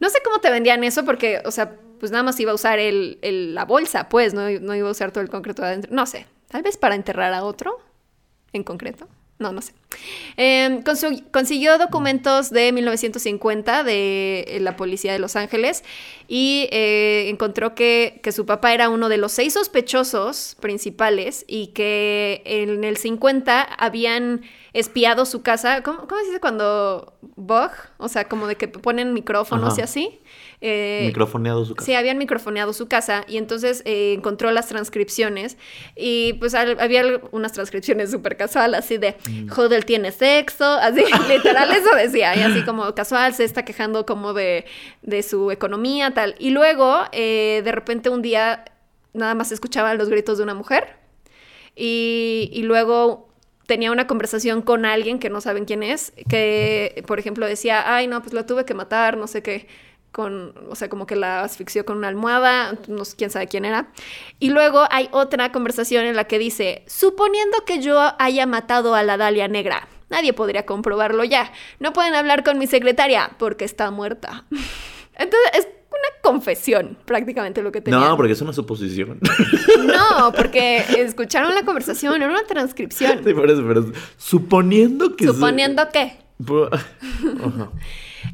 [0.00, 2.78] No sé cómo te vendían eso porque, o sea, pues nada más iba a usar
[2.80, 5.92] el, el- la bolsa, pues, no, no iba a usar todo el concreto adentro.
[5.94, 7.78] No sé, tal vez para enterrar a otro
[8.52, 9.06] en concreto.
[9.38, 9.74] No, no sé.
[10.36, 15.84] Eh, consu- consiguió documentos de 1950 de eh, la policía de Los Ángeles
[16.28, 21.68] y eh, encontró que, que su papá era uno de los seis sospechosos principales y
[21.68, 25.82] que en el 50 habían espiado su casa.
[25.82, 27.70] ¿Cómo, cómo se dice cuando bug?
[27.98, 29.80] O sea, como de que ponen micrófonos Ajá.
[29.80, 30.20] y así.
[30.62, 31.86] Eh, Microfoneado su casa.
[31.86, 35.56] Sí, habían microfoneado su casa y entonces eh, encontró las transcripciones
[35.96, 39.16] y pues al- había unas transcripciones súper casual, así de
[39.84, 44.64] Tiene sexo, así, literal eso decía, y así como casual, se está quejando como de,
[45.02, 46.34] de su economía, tal.
[46.38, 48.64] Y luego, eh, de repente un día,
[49.12, 50.96] nada más escuchaba los gritos de una mujer
[51.76, 53.30] y, y luego
[53.66, 58.08] tenía una conversación con alguien que no saben quién es, que por ejemplo decía, ay
[58.08, 59.68] no, pues la tuve que matar, no sé qué,
[60.12, 63.64] con, o sea, como que la asfixió con una almohada, no sé quién sabe quién
[63.64, 63.88] era.
[64.38, 69.02] Y luego hay otra conversación en la que dice, suponiendo que yo haya matado a
[69.02, 73.90] la Dalia Negra, nadie podría comprobarlo ya, no pueden hablar con mi secretaria porque está
[73.90, 74.44] muerta.
[75.14, 78.00] Entonces es una confesión prácticamente lo que tenía.
[78.00, 79.20] No, porque es una suposición.
[79.80, 83.20] No, porque escucharon la conversación, era una transcripción.
[83.24, 85.26] Sí, por eso, pero suponiendo que...
[85.26, 86.16] se- Suponiendo que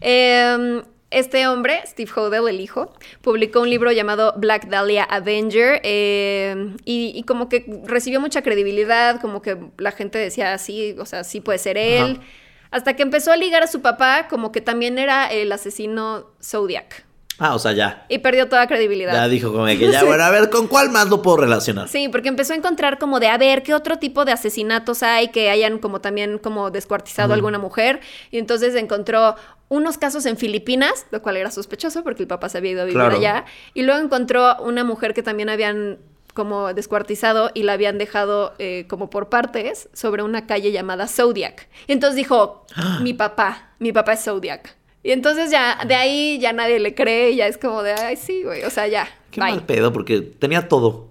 [0.01, 0.83] eh,
[1.19, 2.93] este hombre, Steve Hodel, el hijo,
[3.23, 9.21] publicó un libro llamado Black Dahlia Avenger eh, y, y como que recibió mucha credibilidad,
[9.21, 12.19] como que la gente decía, sí, o sea, sí puede ser él.
[12.21, 12.27] Ajá.
[12.71, 17.07] Hasta que empezó a ligar a su papá como que también era el asesino Zodiac.
[17.39, 18.07] Ah, o sea, ya.
[18.09, 19.13] Y perdió toda credibilidad.
[19.13, 21.89] Ya dijo como que ya, bueno, a ver, ¿con cuál más lo puedo relacionar?
[21.89, 25.29] Sí, porque empezó a encontrar como de, a ver, ¿qué otro tipo de asesinatos hay
[25.29, 28.01] que hayan como también como descuartizado a alguna mujer?
[28.31, 29.37] Y entonces encontró
[29.69, 32.85] unos casos en Filipinas, lo cual era sospechoso porque el papá se había ido a
[32.85, 33.17] vivir Claro.
[33.17, 33.45] allá.
[33.75, 35.99] Y luego encontró una mujer que también habían
[36.35, 41.69] como descuartizado y la habían dejado eh, como por partes sobre una calle llamada Zodiac.
[41.87, 42.67] Y entonces dijo,
[43.03, 44.77] mi papá, mi papá es Zodiac.
[45.03, 48.17] Y entonces ya, de ahí ya nadie le cree, y ya es como de, ay,
[48.17, 49.51] sí, güey, o sea, ya, Qué bye.
[49.53, 51.09] mal pedo, porque tenía todo,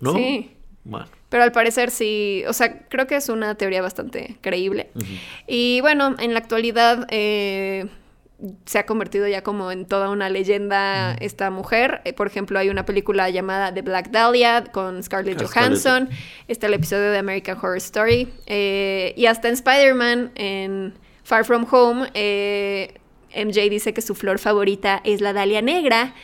[0.00, 0.14] ¿no?
[0.14, 0.50] Sí.
[0.82, 1.06] Bueno.
[1.34, 4.92] Pero al parecer sí, o sea, creo que es una teoría bastante creíble.
[5.48, 7.86] Y bueno, en la actualidad eh,
[8.66, 12.02] se ha convertido ya como en toda una leyenda esta mujer.
[12.04, 15.52] Eh, por ejemplo, hay una película llamada The Black Dahlia con Scarlett Scarlett.
[15.52, 16.08] Johansson.
[16.46, 18.28] Está el episodio de American Horror Story.
[18.46, 22.94] eh, y hasta en Spider-Man, en Far From Home, eh,
[23.34, 26.14] MJ dice que su flor favorita es la Dahlia negra,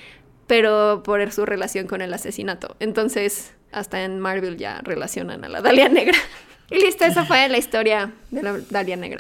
[0.47, 2.77] pero por su relación con el asesinato.
[2.79, 6.19] Entonces, hasta en Marvel ya relacionan a la Dahlia negra.
[6.73, 9.19] Y listo, esa fue la historia de la Dahlia negra.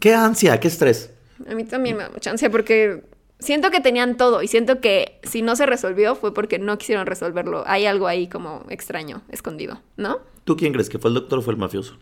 [0.00, 1.10] Qué ansia, qué estrés.
[1.48, 3.02] A mí también me da mucha ansia porque
[3.38, 7.06] siento que tenían todo y siento que si no se resolvió fue porque no quisieron
[7.06, 7.64] resolverlo.
[7.66, 10.18] Hay algo ahí como extraño, escondido, ¿no?
[10.44, 10.90] ¿Tú quién crees?
[10.90, 11.96] ¿Que fue el doctor o fue el mafioso?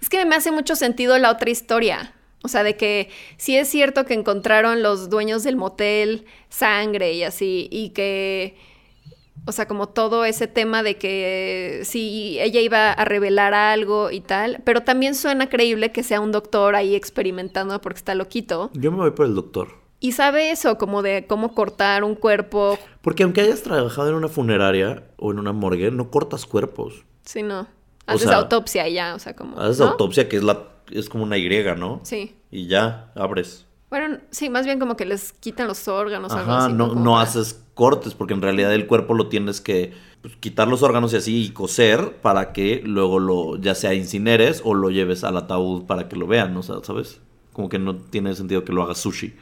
[0.00, 2.14] Es que me hace mucho sentido la otra historia.
[2.42, 7.22] O sea, de que sí es cierto que encontraron los dueños del motel sangre y
[7.22, 8.56] así, y que,
[9.46, 14.20] o sea, como todo ese tema de que si ella iba a revelar algo y
[14.20, 18.90] tal, pero también suena creíble que sea un doctor ahí experimentando porque está loquito Yo
[18.92, 19.68] me voy por el doctor.
[20.00, 24.28] y sabe eso, como de cómo cortar un cuerpo, Porque aunque hayas trabajado en una
[24.28, 27.04] funeraria o en una morgue, no cortas cuerpos.
[27.24, 27.66] si no, O
[28.06, 29.58] haces sea, autopsia y ya, o sea, como...
[29.58, 29.86] Haces ¿no?
[29.88, 32.00] autopsia, que es la es como una Y, ¿no?
[32.02, 32.34] Sí.
[32.50, 33.66] Y ya, abres.
[33.90, 36.32] Bueno, sí, más bien como que les quitan los órganos.
[36.32, 39.92] algo así, no, no para- haces cortes, porque en realidad el cuerpo lo tienes que
[40.22, 44.62] pues, quitar los órganos y así y coser para que luego lo ya sea incineres
[44.64, 47.20] o lo lleves al ataúd para que lo vean, o sea, ¿sabes?
[47.52, 49.34] Como que no tiene sentido que lo hagas sushi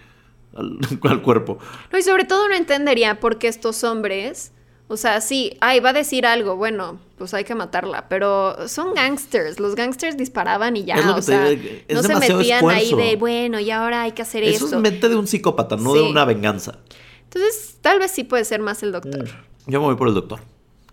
[0.57, 1.59] al, al cuerpo.
[1.93, 4.53] No, y sobre todo no entendería por qué estos hombres,
[4.89, 8.95] o sea, sí, ay, va a decir algo, bueno, pues hay que matarla, pero son
[8.95, 12.03] gangsters, los gangsters disparaban y ya, Es lo que o te sea, digo, es no
[12.03, 14.77] se metían ahí de, bueno, y ahora hay que hacer Eso esto.
[14.77, 16.79] es mente de un psicópata, no de una venganza.
[17.25, 19.29] Entonces, tal vez sí puede ser más el doctor.
[19.67, 20.41] Yo me voy por el doctor,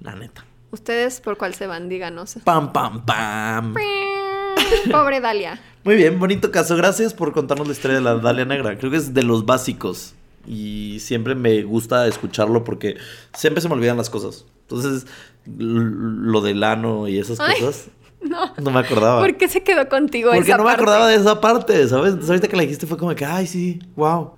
[0.01, 0.45] la neta.
[0.71, 1.87] ¿Ustedes por cuál se van?
[1.87, 2.35] Díganos.
[2.43, 3.73] Pam, pam, pam.
[4.91, 5.61] Pobre Dalia.
[5.85, 6.75] Muy bien, bonito caso.
[6.75, 8.77] Gracias por contarnos la historia de la Dalia Negra.
[8.77, 10.15] Creo que es de los básicos.
[10.47, 12.97] Y siempre me gusta escucharlo porque
[13.33, 14.45] siempre se me olvidan las cosas.
[14.61, 15.05] Entonces,
[15.57, 17.87] lo del ano y esas Ay, cosas,
[18.21, 18.51] No.
[18.59, 19.21] no me acordaba.
[19.21, 22.09] ¿Por qué se quedó contigo Porque esa no me acordaba de esa parte, ¿sabes?
[22.13, 24.31] Entonces, ahorita que la dijiste fue como que, ay, sí, wow.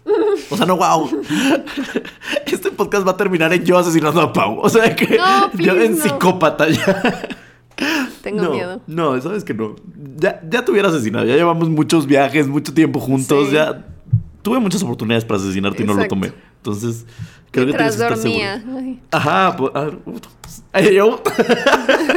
[0.49, 1.09] O sea, no, wow.
[2.45, 4.59] Este podcast va a terminar en yo asesinando a Pau.
[4.61, 6.03] O sea, que No, yo en no.
[6.03, 7.29] psicópata ya.
[8.21, 8.81] Tengo no, miedo.
[8.87, 9.75] No, sabes que no.
[10.17, 11.25] Ya, ya te hubiera asesinado.
[11.25, 13.47] Ya llevamos muchos viajes, mucho tiempo juntos.
[13.49, 13.53] Sí.
[13.55, 13.85] Ya
[14.47, 16.15] tuve muchas oportunidades para asesinarte y no lo Exacto.
[16.15, 16.33] tomé.
[16.57, 17.05] Entonces,
[17.51, 18.59] creo que tienes que estar dormía.
[18.61, 18.77] seguro.
[18.79, 18.99] Ay.
[19.11, 19.71] Ajá, pues,
[20.71, 21.21] ay, yo.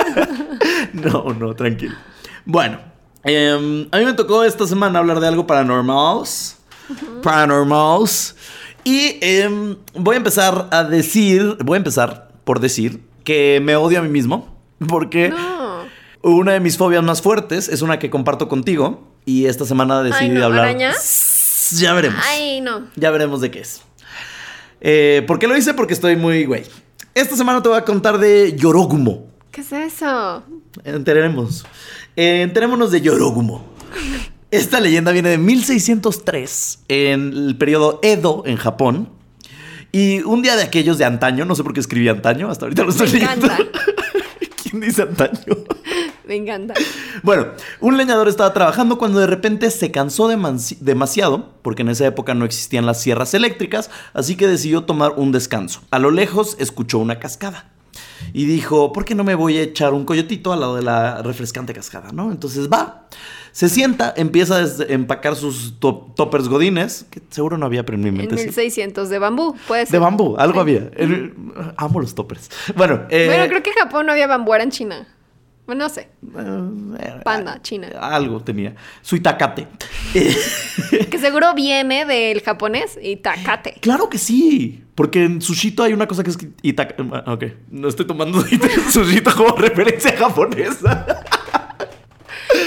[0.93, 1.95] no, no, tranquilo.
[2.45, 2.79] Bueno,
[3.25, 6.57] em, a mí me tocó esta semana hablar de algo paranormals.
[7.23, 8.37] Paranormals.
[8.85, 13.99] Y em, voy a empezar a decir, voy a empezar por decir que me odio
[13.99, 14.57] a mí mismo.
[14.89, 15.81] Porque No.
[16.23, 19.09] una de mis fobias más fuertes es una que comparto contigo.
[19.27, 20.61] Y esta semana decidí no, hablar.
[20.65, 21.30] ¿arañas?
[21.79, 22.23] Ya veremos.
[22.27, 22.89] Ay, no.
[22.97, 23.83] Ya veremos de qué es.
[24.81, 25.75] Eh, ¿Por qué lo hice?
[25.75, 26.65] Porque estoy muy güey.
[27.15, 29.29] Esta semana te voy a contar de Yorogumo.
[29.51, 30.43] ¿Qué es eso?
[30.85, 31.67] Enteremos.
[32.17, 33.65] Eh, enterémonos de Yorogumo.
[34.51, 39.09] Esta leyenda viene de 1603, en el periodo Edo en Japón.
[39.93, 42.85] Y un día de aquellos de antaño, no sé por qué escribí antaño, hasta ahorita
[42.85, 43.49] lo estoy Me leyendo.
[44.63, 45.57] ¿Quién dice antaño?
[46.31, 46.75] Me encanta.
[47.25, 47.49] Bueno,
[47.81, 52.45] un leñador estaba trabajando cuando de repente se cansó demasiado, porque en esa época no
[52.47, 55.83] existían las sierras eléctricas, así que decidió tomar un descanso.
[55.91, 57.67] A lo lejos escuchó una cascada.
[58.33, 61.21] Y dijo, ¿por qué no me voy a echar un coyotito al lado de la
[61.23, 62.31] refrescante cascada, no?
[62.31, 63.07] Entonces va,
[63.53, 68.03] se sienta, empieza a empacar sus to- toppers godines, que seguro no había, pero en
[68.05, 68.45] mi En mente sí.
[68.45, 69.93] 1600 de bambú, puede ser.
[69.93, 70.91] De bambú, algo había.
[70.97, 71.35] El-
[71.77, 72.49] amo los toppers.
[72.77, 75.07] Bueno, eh, Bueno, creo que en Japón no había bambú, era en China.
[75.71, 76.09] Bueno, no sé.
[76.37, 77.87] eh, Panda, China.
[78.01, 78.75] Algo tenía.
[79.03, 79.69] Su itacate.
[80.15, 80.35] Eh,
[81.11, 83.75] Que seguro viene del japonés y takate.
[83.81, 84.83] Claro que sí.
[84.97, 87.03] Porque en Sushito hay una cosa que es itacate.
[87.27, 87.45] Ok.
[87.71, 88.43] No estoy tomando
[88.91, 91.07] Sushito como referencia japonesa.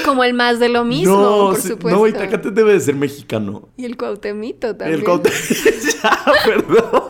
[0.05, 1.99] Como el más de lo mismo, no, por supuesto.
[1.99, 3.67] no, itacate debe de ser mexicano.
[3.75, 5.01] Y el cuautemito también.
[5.01, 5.29] El caute-
[6.01, 7.03] ya, perdón.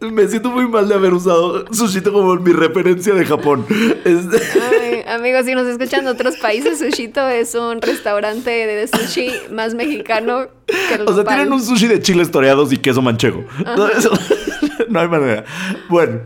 [0.00, 3.66] Me siento muy mal de haber usado Sushito como mi referencia de Japón.
[4.04, 4.40] Este-
[4.80, 9.74] Ay, amigos, si nos escuchan de otros países, Sushito es un restaurante de sushi más
[9.74, 13.44] mexicano que el O sea, tienen un sushi de chiles toreados y queso manchego.
[13.76, 14.12] No, eso-
[14.88, 15.44] no hay manera.
[15.88, 16.20] Bueno.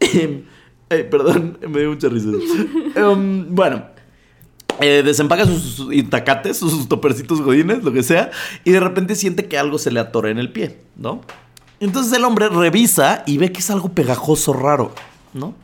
[0.92, 2.30] Eh, perdón, me dio mucha risa.
[2.96, 3.84] Em, bueno,
[4.80, 8.32] eh, desempaca sus itacates, sus topercitos godines, lo que sea,
[8.64, 11.20] y de repente siente que algo se le atora en el pie, ¿no?
[11.80, 14.92] Entonces el hombre revisa y ve que es algo pegajoso raro,
[15.32, 15.54] ¿no?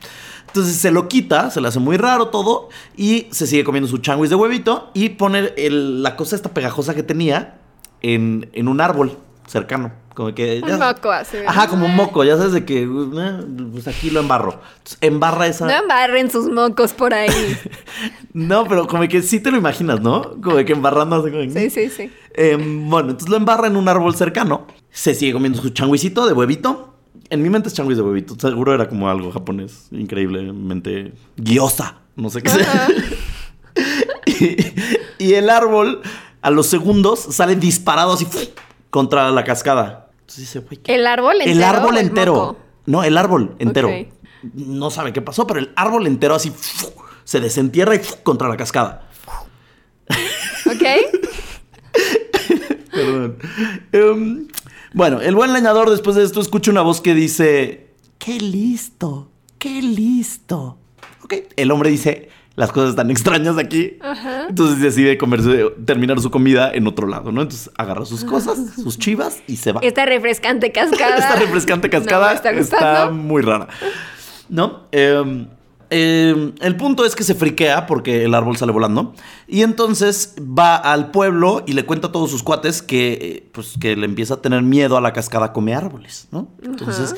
[0.46, 3.98] Entonces se lo quita, se le hace muy raro todo y se sigue comiendo su
[3.98, 7.58] changuis de huevito y pone el- la cosa esta pegajosa que tenía
[8.00, 9.92] en, en un árbol cercano.
[10.14, 10.62] Como que...
[10.64, 11.36] Un moco así.
[11.46, 14.52] Ajá, como un moco, ya sabes de que eh, pues aquí lo embarro.
[14.78, 15.66] Entonces, embarra esa...
[15.66, 17.28] No embarren sus mocos por ahí.
[18.32, 20.36] No, pero como que sí te lo imaginas, ¿no?
[20.42, 21.42] Como que embarrando así como...
[21.50, 22.10] Sí, sí, sí.
[22.34, 24.66] Em, bueno, entonces lo embarra en un árbol cercano.
[24.96, 26.94] Se sigue comiendo su changuisito de huevito.
[27.28, 28.34] En mi mente es changuis de huevito.
[28.40, 29.88] Seguro era como algo japonés.
[29.90, 31.98] Increíblemente gyoza.
[32.14, 32.88] No sé qué sea.
[34.26, 34.56] y,
[35.18, 36.00] y el árbol,
[36.40, 38.26] a los segundos, sale disparado así
[38.88, 40.08] contra la cascada.
[40.20, 41.56] Entonces dice, güey, ¿qué El árbol entero.
[41.56, 42.34] el árbol entero.
[42.34, 42.56] moco?
[42.86, 43.90] No, el árbol entero.
[44.54, 46.54] No sabe qué pasó, pero el árbol entero así
[47.24, 49.10] se desentierra y contra la cascada.
[50.64, 50.82] ¿Ok?
[52.92, 53.36] Perdón.
[53.92, 54.48] Em,
[54.96, 59.28] bueno, el buen leñador después de esto escucha una voz que dice, qué listo,
[59.58, 60.78] qué listo.
[61.22, 63.98] Ok, el hombre dice, las cosas están extrañas aquí.
[64.48, 67.42] Entonces decide comerse, terminar su comida en otro lado, ¿no?
[67.42, 69.80] Entonces agarra sus cosas, sus chivas y se va.
[69.82, 71.18] Esta refrescante cascada.
[71.18, 73.68] Esta refrescante cascada No, ¿está muy rara.
[74.48, 74.84] ¿No?
[74.92, 75.46] Eh,
[75.90, 79.14] eh, el punto es que se friquea porque el árbol sale volando.
[79.46, 83.74] Y entonces va al pueblo y le cuenta a todos sus cuates que, eh, pues,
[83.80, 86.48] que le empieza a tener miedo a la cascada come árboles, ¿no?
[86.62, 87.14] Entonces.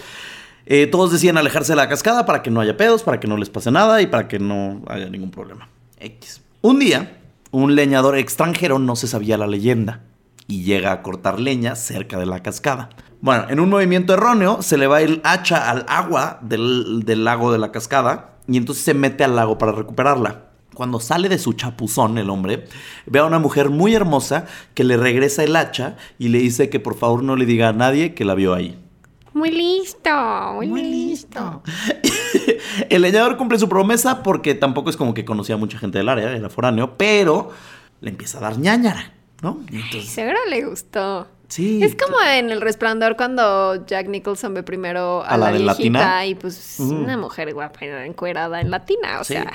[0.67, 3.37] eh, todos deciden alejarse de la cascada para que no haya pedos, para que no
[3.37, 5.69] les pase nada y para que no haya ningún problema.
[5.99, 6.43] X.
[6.61, 7.19] Un día,
[7.51, 10.03] un leñador extranjero no se sabía la leyenda
[10.47, 12.91] y llega a cortar leña cerca de la cascada.
[13.21, 17.51] Bueno, en un movimiento erróneo se le va el hacha al agua del, del lago
[17.51, 20.47] de la cascada y entonces se mete al lago para recuperarla.
[20.75, 22.65] Cuando sale de su chapuzón el hombre,
[23.07, 26.81] ve a una mujer muy hermosa que le regresa el hacha y le dice que
[26.81, 28.79] por favor no le diga a nadie que la vio ahí.
[29.35, 30.11] Muy listo,
[30.55, 31.63] muy, listo.
[32.89, 36.09] el leñador cumple su promesa porque tampoco es como que conocía a mucha gente del
[36.09, 37.51] área, era foráneo, pero
[38.01, 39.61] le empieza a dar ñañara, ¿no?
[39.71, 41.29] Entonces, Seguro le gustó.
[41.49, 41.83] Sí.
[41.83, 45.59] Es como en El Resplandor cuando Jack Nicholson ve primero a, ¿A la la, de
[45.65, 46.27] viejita latina?
[46.27, 46.95] y pues Ujú.
[46.95, 49.35] una mujer guapa encuerada en latina, o Sí.
[49.35, 49.53] sea.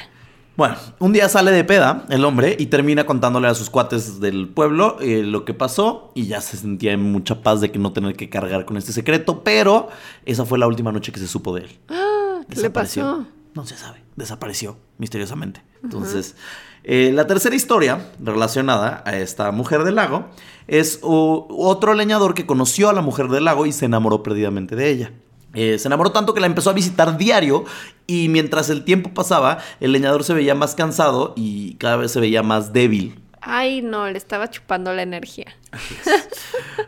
[0.56, 4.48] Bueno, un día sale de peda el hombre y termina contándole a sus cuates del
[4.50, 7.92] pueblo eh, lo que pasó y ya se sentía en mucha paz de que no
[7.92, 9.88] tener que cargar con este secreto, pero
[10.26, 11.80] esa fue la última noche que se supo de él.
[11.90, 13.26] Ah, ¿Qué le pasó?
[13.56, 15.64] No se sabe, desapareció misteriosamente.
[15.84, 16.36] Entonces,
[16.84, 20.26] eh, la tercera historia relacionada a esta mujer del lago
[20.68, 24.76] es o- otro leñador que conoció a la mujer del lago y se enamoró perdidamente
[24.76, 25.12] de ella.
[25.54, 27.64] Eh, se enamoró tanto que la empezó a visitar diario
[28.08, 32.20] y mientras el tiempo pasaba, el leñador se veía más cansado y cada vez se
[32.20, 33.20] veía más débil.
[33.42, 35.54] Ay, no, le estaba chupando la energía.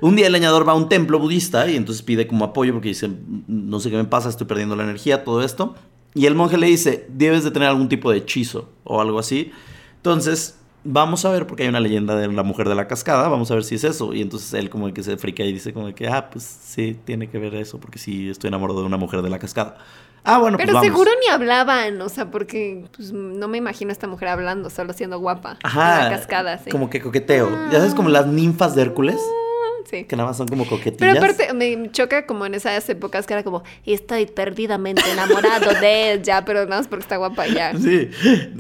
[0.02, 2.90] Un día el leñador va a un templo budista y entonces pide como apoyo porque
[2.90, 3.10] dice,
[3.48, 5.76] no sé qué me pasa, estoy perdiendo la energía, todo esto.
[6.16, 9.52] Y el monje le dice, debes de tener algún tipo de hechizo o algo así.
[9.98, 13.52] Entonces, vamos a ver, porque hay una leyenda de la mujer de la cascada, vamos
[13.52, 14.14] a ver si es eso.
[14.14, 17.30] Y entonces él como que se frica y dice como que, ah, pues sí, tiene
[17.30, 19.78] que ver eso, porque sí, estoy enamorado de una mujer de la cascada.
[20.24, 20.88] Ah, bueno, Pero pues vamos.
[20.88, 24.92] seguro ni hablaban, o sea, porque pues, no me imagino a esta mujer hablando, solo
[24.94, 25.60] siendo guapa.
[25.64, 26.72] Ajá, En la cascada, sí.
[26.72, 27.50] como que coqueteo.
[27.72, 29.45] Ya sabes, como las ninfas de Hércules, Ah,
[29.90, 30.04] sí.
[30.06, 31.16] que nada más son como coquetillas.
[31.16, 36.14] Pero aparte, me choca como en esas épocas que era como, estoy perdidamente enamorado de
[36.14, 37.74] ella, pero nada más porque está guapa ya.
[37.80, 38.10] Sí,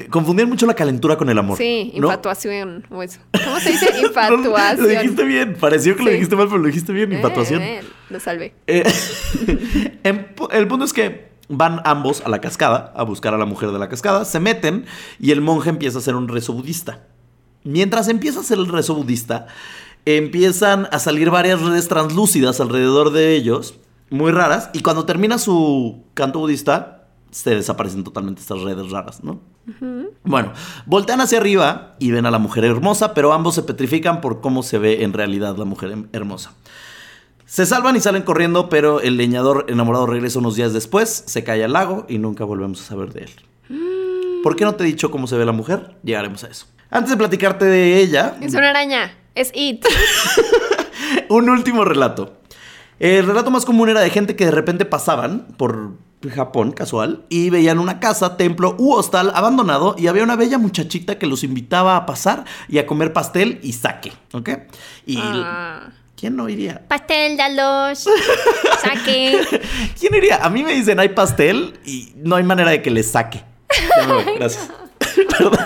[0.09, 1.57] confundían mucho la calentura con el amor.
[1.57, 2.07] Sí, ¿no?
[2.07, 3.19] infatuación o eso.
[3.43, 3.85] ¿Cómo se dice?
[3.95, 4.07] No, lo
[4.37, 4.87] Infatuación.
[4.89, 5.57] dijiste bien.
[5.59, 7.11] Pareció que lo dijiste mal, pero lo dijiste bien.
[7.11, 7.61] Eh, Infatuación.
[7.61, 8.53] eh, lo salvé.
[8.67, 8.83] Eh,
[10.03, 13.79] el punto es que van ambos a la cascada a buscar a la mujer de
[13.79, 14.85] la cascada, se meten
[15.19, 17.03] y el monje empieza a hacer un rezo budista.
[17.63, 19.47] Mientras empieza a hacer el rezo budista,
[20.05, 23.75] empiezan a salir varias redes translúcidas alrededor de ellos,
[24.09, 29.39] muy raras, y cuando termina su canto budista, se desaparecen totalmente estas redes raras, ¿no?
[30.23, 30.53] Bueno,
[30.85, 34.61] voltean hacia arriba y ven a la mujer hermosa, pero ambos se petrifican por cómo
[34.61, 36.53] se ve en realidad la mujer hem- hermosa.
[37.47, 41.63] Se salvan y salen corriendo, pero el leñador enamorado regresa unos días después, se cae
[41.63, 43.31] al lago y nunca volvemos a saber de él.
[44.43, 45.95] ¿Por qué no te he dicho cómo se ve la mujer?
[46.03, 46.67] Llegaremos a eso.
[46.91, 49.11] Antes de platicarte de ella, Es una araña.
[49.35, 49.85] Es It.
[51.29, 52.37] un último relato.
[52.99, 55.91] El relato más común era de gente que de repente pasaban por
[56.33, 61.19] Japón, casual, y veían una casa, templo u hostal abandonado y había una bella muchachita
[61.19, 64.49] que los invitaba a pasar y a comer pastel y sake, ¿ok?
[65.05, 65.89] Y Ah.
[66.15, 66.81] ¿Quién no iría?
[66.87, 68.07] Pastel, dalos.
[68.81, 69.41] Saque.
[69.99, 70.37] ¿Quién iría?
[70.37, 73.43] A mí me dicen hay pastel y no hay manera de que le saque.
[74.37, 74.69] Gracias.
[75.37, 75.59] Perdón.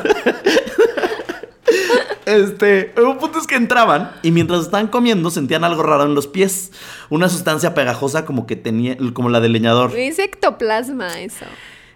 [2.30, 6.28] Este, un punto es que entraban y mientras estaban comiendo sentían algo raro en los
[6.28, 6.72] pies.
[7.10, 9.98] Una sustancia pegajosa como que tenía, como la del leñador.
[9.98, 11.46] Es ectoplasma eso.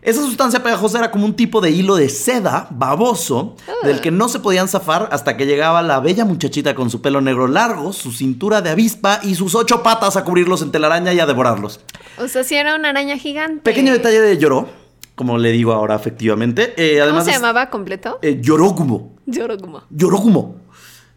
[0.01, 4.27] Esa sustancia pegajosa era como un tipo de hilo de seda baboso del que no
[4.27, 8.11] se podían zafar hasta que llegaba la bella muchachita con su pelo negro largo, su
[8.11, 11.79] cintura de avispa y sus ocho patas a cubrirlos en telaraña y a devorarlos.
[12.17, 13.61] O sea, si era una araña gigante.
[13.61, 14.67] Pequeño detalle de lloró,
[15.15, 16.73] como le digo ahora efectivamente.
[16.77, 18.19] Eh, ¿Cómo además se llamaba completo?
[18.21, 18.39] eh.
[18.41, 19.85] Yoroguma.
[19.89, 20.55] Yorogumo.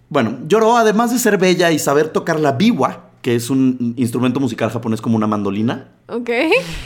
[0.09, 4.39] Bueno, Yoró, además de ser bella y saber tocar la biwa, que es un instrumento
[4.39, 6.31] musical japonés como una mandolina, Ok.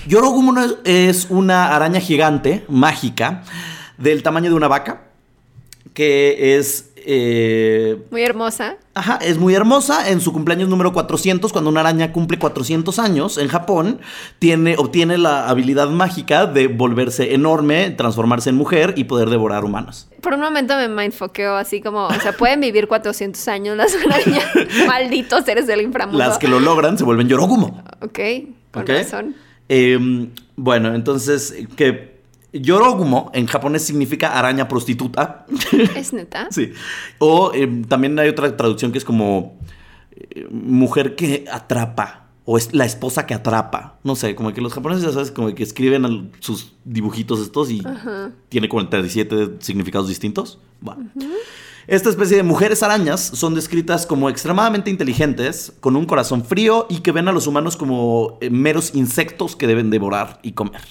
[0.07, 0.55] Yorogumo
[0.85, 3.43] es una araña gigante, mágica,
[3.99, 5.03] del tamaño de una vaca,
[5.93, 6.90] que es...
[7.07, 8.77] eh, Muy hermosa.
[8.95, 10.11] Ajá, es muy hermosa.
[10.11, 14.01] En su cumpleaños número 400, cuando una araña cumple 400 años en Japón,
[14.39, 20.09] tiene, obtiene la habilidad mágica de volverse enorme, transformarse en mujer y poder devorar humanos.
[20.21, 24.45] Por un momento me mindfoqueó así como, o sea, pueden vivir 400 años las arañas.
[24.87, 26.19] Malditos seres del inframundo.
[26.19, 27.83] Las que lo logran se vuelven Yorogumo.
[28.01, 28.19] Ok,
[28.71, 28.89] con ¿Ok?
[28.89, 29.35] razón.
[29.69, 32.20] Eh, bueno, entonces, que
[32.53, 35.47] Yorogumo en japonés significa araña prostituta.
[35.97, 36.49] ¿Es neta?
[36.51, 36.73] sí.
[37.19, 39.59] O eh, también hay otra traducción que es como
[40.13, 42.27] eh, mujer que atrapa.
[42.47, 43.99] O es la esposa que atrapa.
[44.03, 47.71] No sé, como que los japoneses, ya sabes, como que escriben al- sus dibujitos estos
[47.71, 47.83] y
[48.49, 50.59] tiene 47 significados distintos.
[50.81, 51.11] Bueno.
[51.87, 56.99] Esta especie de mujeres arañas son descritas como extremadamente inteligentes, con un corazón frío y
[57.01, 60.83] que ven a los humanos como eh, meros insectos que deben devorar y comer.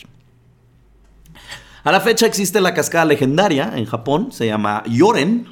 [1.90, 5.48] A la fecha existe la cascada legendaria en Japón, se llama Yoren,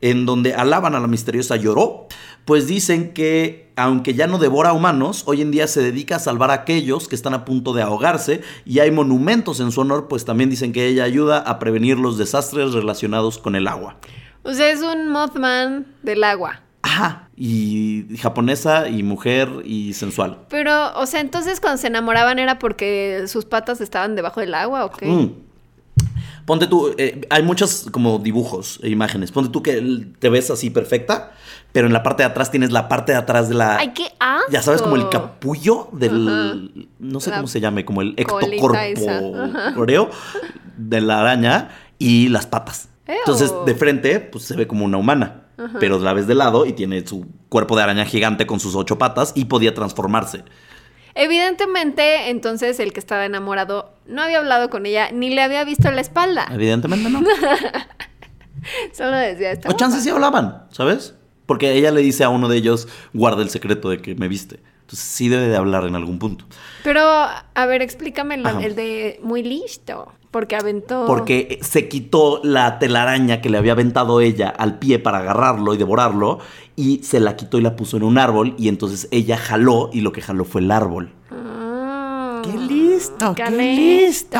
[0.00, 2.08] en donde alaban a la misteriosa Yoró,
[2.44, 6.50] pues dicen que aunque ya no devora humanos, hoy en día se dedica a salvar
[6.50, 10.24] a aquellos que están a punto de ahogarse y hay monumentos en su honor, pues
[10.24, 13.98] también dicen que ella ayuda a prevenir los desastres relacionados con el agua.
[14.42, 16.62] O sea, es un Mothman del agua.
[16.82, 20.46] Ajá, y japonesa y mujer y sensual.
[20.48, 24.84] Pero, o sea, entonces cuando se enamoraban era porque sus patas estaban debajo del agua,
[24.84, 25.06] ¿o qué?
[25.06, 25.49] Mm.
[26.50, 29.30] Ponte tú, eh, hay muchos como dibujos e imágenes.
[29.30, 31.30] Ponte tú que te ves así perfecta,
[31.70, 33.76] pero en la parte de atrás tienes la parte de atrás de la...
[33.76, 34.50] ¡Ay, qué asco!
[34.50, 36.28] Ya sabes, como el capullo del...
[36.28, 36.88] Ajá.
[36.98, 40.10] No sé La cómo se llame, como el ectocorporeo
[40.76, 41.68] de la araña
[42.00, 42.88] y las patas.
[43.06, 45.44] Entonces, de frente, pues se ve como una humana.
[45.78, 48.98] Pero la ves de lado y tiene su cuerpo de araña gigante con sus ocho
[48.98, 50.42] patas y podía transformarse.
[51.14, 55.90] Evidentemente, entonces el que estaba enamorado no había hablado con ella ni le había visto
[55.90, 56.48] la espalda.
[56.52, 57.20] Evidentemente no.
[58.92, 61.14] Solo decía, está O chances sí hablaban, ¿sabes?
[61.46, 64.60] Porque ella le dice a uno de ellos, guarda el secreto de que me viste.
[64.82, 66.44] Entonces sí debe de hablar en algún punto.
[66.82, 70.12] Pero, a ver, explícame el de muy listo.
[70.30, 71.06] Porque aventó.
[71.06, 75.76] Porque se quitó la telaraña que le había aventado ella al pie para agarrarlo y
[75.76, 76.38] devorarlo.
[76.76, 78.54] Y se la quitó y la puso en un árbol.
[78.56, 81.10] Y entonces ella jaló y lo que jaló fue el árbol.
[81.32, 83.34] Ah, ¡Qué listo!
[83.34, 84.38] ¡Qué ¡Qué listo!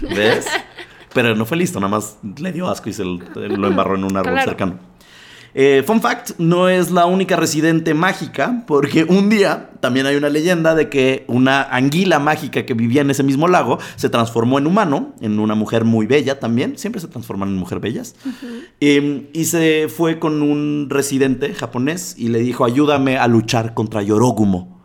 [0.00, 0.14] listo!
[0.14, 0.46] ¿Ves?
[1.12, 4.04] Pero no fue listo, nada más le dio asco y se lo lo embarró en
[4.04, 4.48] un árbol Claro.
[4.50, 4.78] cercano.
[5.54, 10.30] Eh, fun fact, no es la única residente mágica, porque un día también hay una
[10.30, 14.66] leyenda de que una anguila mágica que vivía en ese mismo lago se transformó en
[14.66, 18.14] humano, en una mujer muy bella también, siempre se transforman en mujeres bellas,
[18.80, 24.02] Eh, y se fue con un residente japonés y le dijo, ayúdame a luchar contra
[24.02, 24.80] Yorogumo.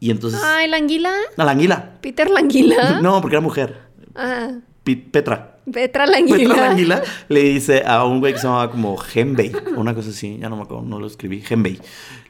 [0.00, 0.40] Y entonces...
[0.42, 1.12] Ay, la anguila.
[1.36, 1.98] La anguila.
[2.00, 3.00] Peter la anguila.
[3.00, 3.82] No, porque era mujer.
[4.16, 4.50] Ah,
[4.82, 5.51] Petra.
[5.70, 6.38] Petra la anguila.
[6.38, 10.10] Petra la anguila le dice a un güey que se llamaba como Genbei, una cosa
[10.10, 11.78] así, ya no me acuerdo, no lo escribí, Genbei.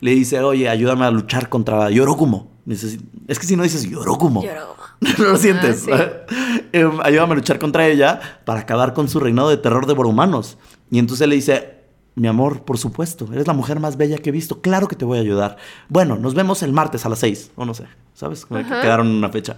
[0.01, 2.51] Le dice, oye, ayúdame a luchar contra Yorogumo.
[2.67, 4.77] Necesi- Es que si no dices Yorogumo, Lloró.
[5.01, 5.87] no lo sientes.
[5.91, 6.11] Ah,
[6.73, 10.59] Em, ayúdame a luchar contra ella para acabar con su reinado de terror de humanos.
[10.91, 11.82] Y entonces le dice,
[12.15, 15.05] mi amor, por supuesto, eres la mujer más bella que he visto, claro que te
[15.05, 15.57] voy a ayudar.
[15.89, 17.85] Bueno, nos vemos el martes a las seis, o no sé,
[18.15, 18.45] ¿sabes?
[18.45, 19.57] Que quedaron en una fecha.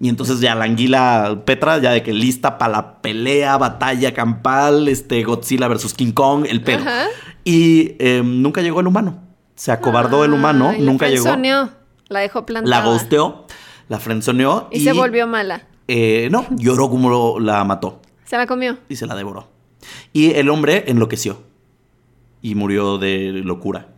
[0.00, 4.88] Y entonces ya la anguila Petra, ya de que lista para la pelea, batalla campal,
[4.88, 6.80] este Godzilla versus King Kong, el pedo.
[6.80, 7.04] Ajá.
[7.44, 9.18] Y em, nunca llegó el humano.
[9.54, 11.22] Se acobardó el humano, Ay, la nunca llegó.
[11.24, 11.70] frenzoneó,
[12.08, 12.78] La dejó plantada.
[12.80, 13.46] La ghosteó,
[13.88, 15.66] la frenzoneó Y, se volvió mala.
[15.86, 18.78] eh, no, lloró como lo- la mató Se la comió.
[18.88, 19.48] y se la devoró.
[20.12, 21.42] Y el hombre enloqueció
[22.42, 23.88] y murió de locura.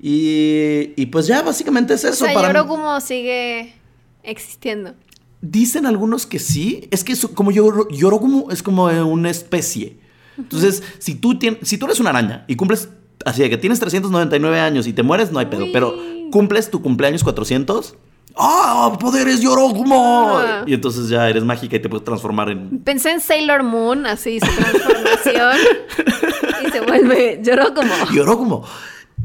[0.00, 2.24] Y, y pues ya básicamente es eso.
[2.24, 2.48] o sea, para.
[2.48, 3.74] Yorogumo sigue
[4.22, 4.94] existiendo.
[5.40, 6.88] Dicen algunos que sí.
[6.90, 9.98] Es que eso- como Yoro- Yorogumo es como una especie.
[10.36, 12.88] Entonces, si tú, tien- si tú eres una araña y cumples
[13.24, 15.64] así de que tienes 399 años y te mueres, no hay pedo.
[15.64, 15.70] Uy.
[15.72, 15.94] Pero
[16.32, 17.96] cumples tu cumpleaños 400.
[18.36, 18.96] ¡Ah!
[18.98, 20.32] ¡Poderes Yorogumo!
[20.38, 20.64] Ah.
[20.66, 22.78] Y entonces ya eres mágica y te puedes transformar en.
[22.80, 25.56] Pensé en Sailor Moon, así su transformación.
[26.66, 27.92] y se vuelve, lloró como.
[28.14, 28.64] Yorogumo.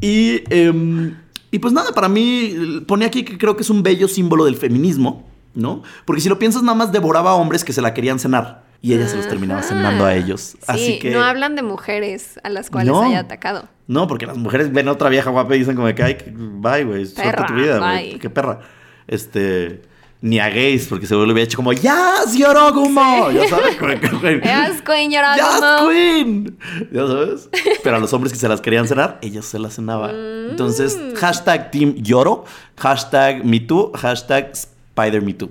[0.00, 1.14] Y, em,
[1.50, 4.56] y pues nada, para mí, pone aquí que creo que es un bello símbolo del
[4.56, 5.82] feminismo, ¿no?
[6.04, 8.66] Porque si lo piensas, nada más devoraba a hombres que se la querían cenar.
[8.80, 10.40] Y ella se los terminaba cenando a ellos.
[10.52, 11.10] Sí, Así que.
[11.10, 13.02] no hablan de mujeres a las cuales No.
[13.02, 13.68] haya atacado.
[13.88, 16.30] No, porque las mujeres ven a otra vieja guapa y dicen como que, ay, que-
[16.32, 18.60] bye, güey, suelta tu vida, güey, qué perra.
[19.08, 19.82] Este,
[20.20, 23.30] ni a gays, porque se vuelve hecho como, ¡Yas, Yorogumo!
[23.30, 23.76] Ya sabes,
[24.44, 25.36] Yas, Queen Yorogumo.
[25.36, 26.58] ¡Yas, Queen!
[26.92, 27.48] Ya sabes.
[27.82, 30.10] Pero a los hombres que se las querían cenar, ellas se las cenaba.
[30.10, 31.14] Entonces, Mm.
[31.14, 32.44] hashtag Team Yoro,
[32.76, 35.50] hashtag MeToo, hashtag SpiderMeToo.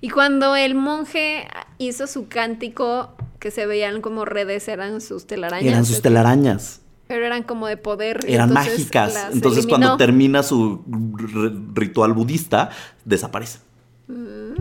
[0.00, 1.46] Y cuando el monje
[1.78, 5.66] hizo su cántico, que se veían como redes, eran sus telarañas.
[5.72, 6.80] Eran sus telarañas.
[7.06, 8.20] Pero eran como de poder.
[8.26, 9.28] Eran entonces mágicas.
[9.32, 9.68] Entonces, eliminó.
[9.68, 10.82] cuando termina su
[11.74, 12.70] ritual budista,
[13.04, 13.58] desaparece.
[14.08, 14.54] Mm.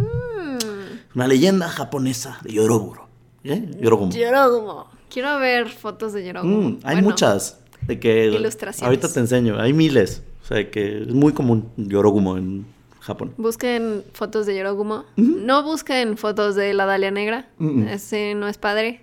[1.16, 3.08] Una leyenda japonesa de Yoroburo.
[3.44, 3.72] ¿Eh?
[3.80, 4.12] Yorogumo.
[4.12, 4.88] Yorogumo.
[5.10, 6.70] Quiero ver fotos de Yorogumo.
[6.70, 7.60] Mm, hay Bueno, muchas.
[7.82, 8.84] De que Ilustraciones.
[8.84, 9.60] Ahorita te enseño.
[9.60, 10.24] Hay miles.
[10.42, 12.66] O sea, que es muy común Yorogumo en
[13.00, 13.34] Japón.
[13.38, 15.06] Busquen fotos de Yorogumo.
[15.18, 17.48] No busquen fotos de la Dalia Negra.
[17.90, 19.02] Ese no es padre.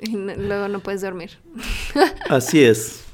[0.08, 1.30] Y no- luego no puedes dormir.
[2.28, 3.04] Así es.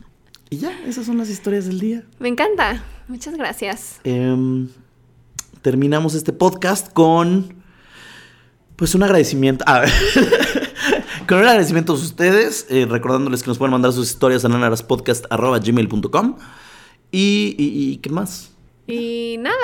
[0.51, 2.05] Y ya, esas son las historias del día.
[2.20, 2.84] Me encanta.
[3.09, 4.01] Muchas gracias.
[4.05, 4.68] Em,
[5.62, 7.55] terminamos este podcast con.
[8.76, 9.64] Pues un agradecimiento.
[9.66, 9.84] Ah,
[11.26, 12.66] con un agradecimiento a ustedes.
[12.70, 16.37] eh, recordándoles que nos pueden mandar sus historias a nanaraspodcast.gmail.com.
[17.11, 18.53] Y, y, y qué más.
[18.87, 19.57] Y nada,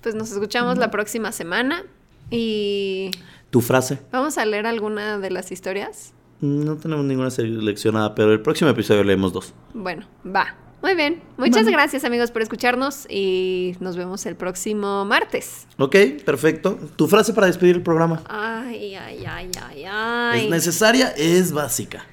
[0.00, 1.82] pues nos escuchamos la próxima semana.
[2.30, 3.10] Y
[3.50, 3.98] Tu frase.
[4.10, 6.13] vamos a leer alguna de las historias.
[6.44, 9.54] No tenemos ninguna seleccionada, pero el próximo episodio leemos dos.
[9.72, 10.54] Bueno, va.
[10.82, 11.22] Muy bien.
[11.38, 11.78] Muchas Bueno.
[11.78, 15.66] gracias amigos por escucharnos y nos vemos el próximo martes.
[15.78, 16.78] Ok, perfecto.
[16.96, 18.22] Tu frase para despedir el programa.
[18.28, 20.44] Ay, ay, ay, ay, ay.
[20.44, 22.04] Es necesaria, es básica.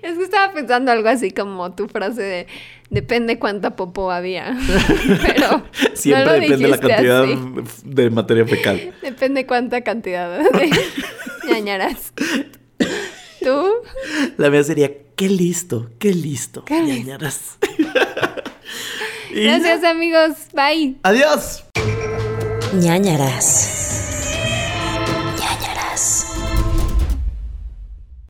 [0.00, 2.46] Es que estaba pensando algo así como tu frase de
[2.88, 4.56] depende cuánta popó había.
[5.26, 5.62] Pero
[5.92, 7.38] Siempre no lo depende la cantidad así.
[7.84, 8.94] de materia fecal.
[9.02, 10.70] Depende cuánta cantidad de
[11.46, 12.14] ñañaras.
[13.44, 13.66] ¿Tú?
[14.38, 16.64] La mía sería, qué listo, qué listo.
[16.64, 17.12] Qué listo.
[19.34, 20.32] Gracias amigos.
[20.54, 20.96] Bye.
[21.02, 21.64] Adiós.
[22.72, 23.83] ñañaras.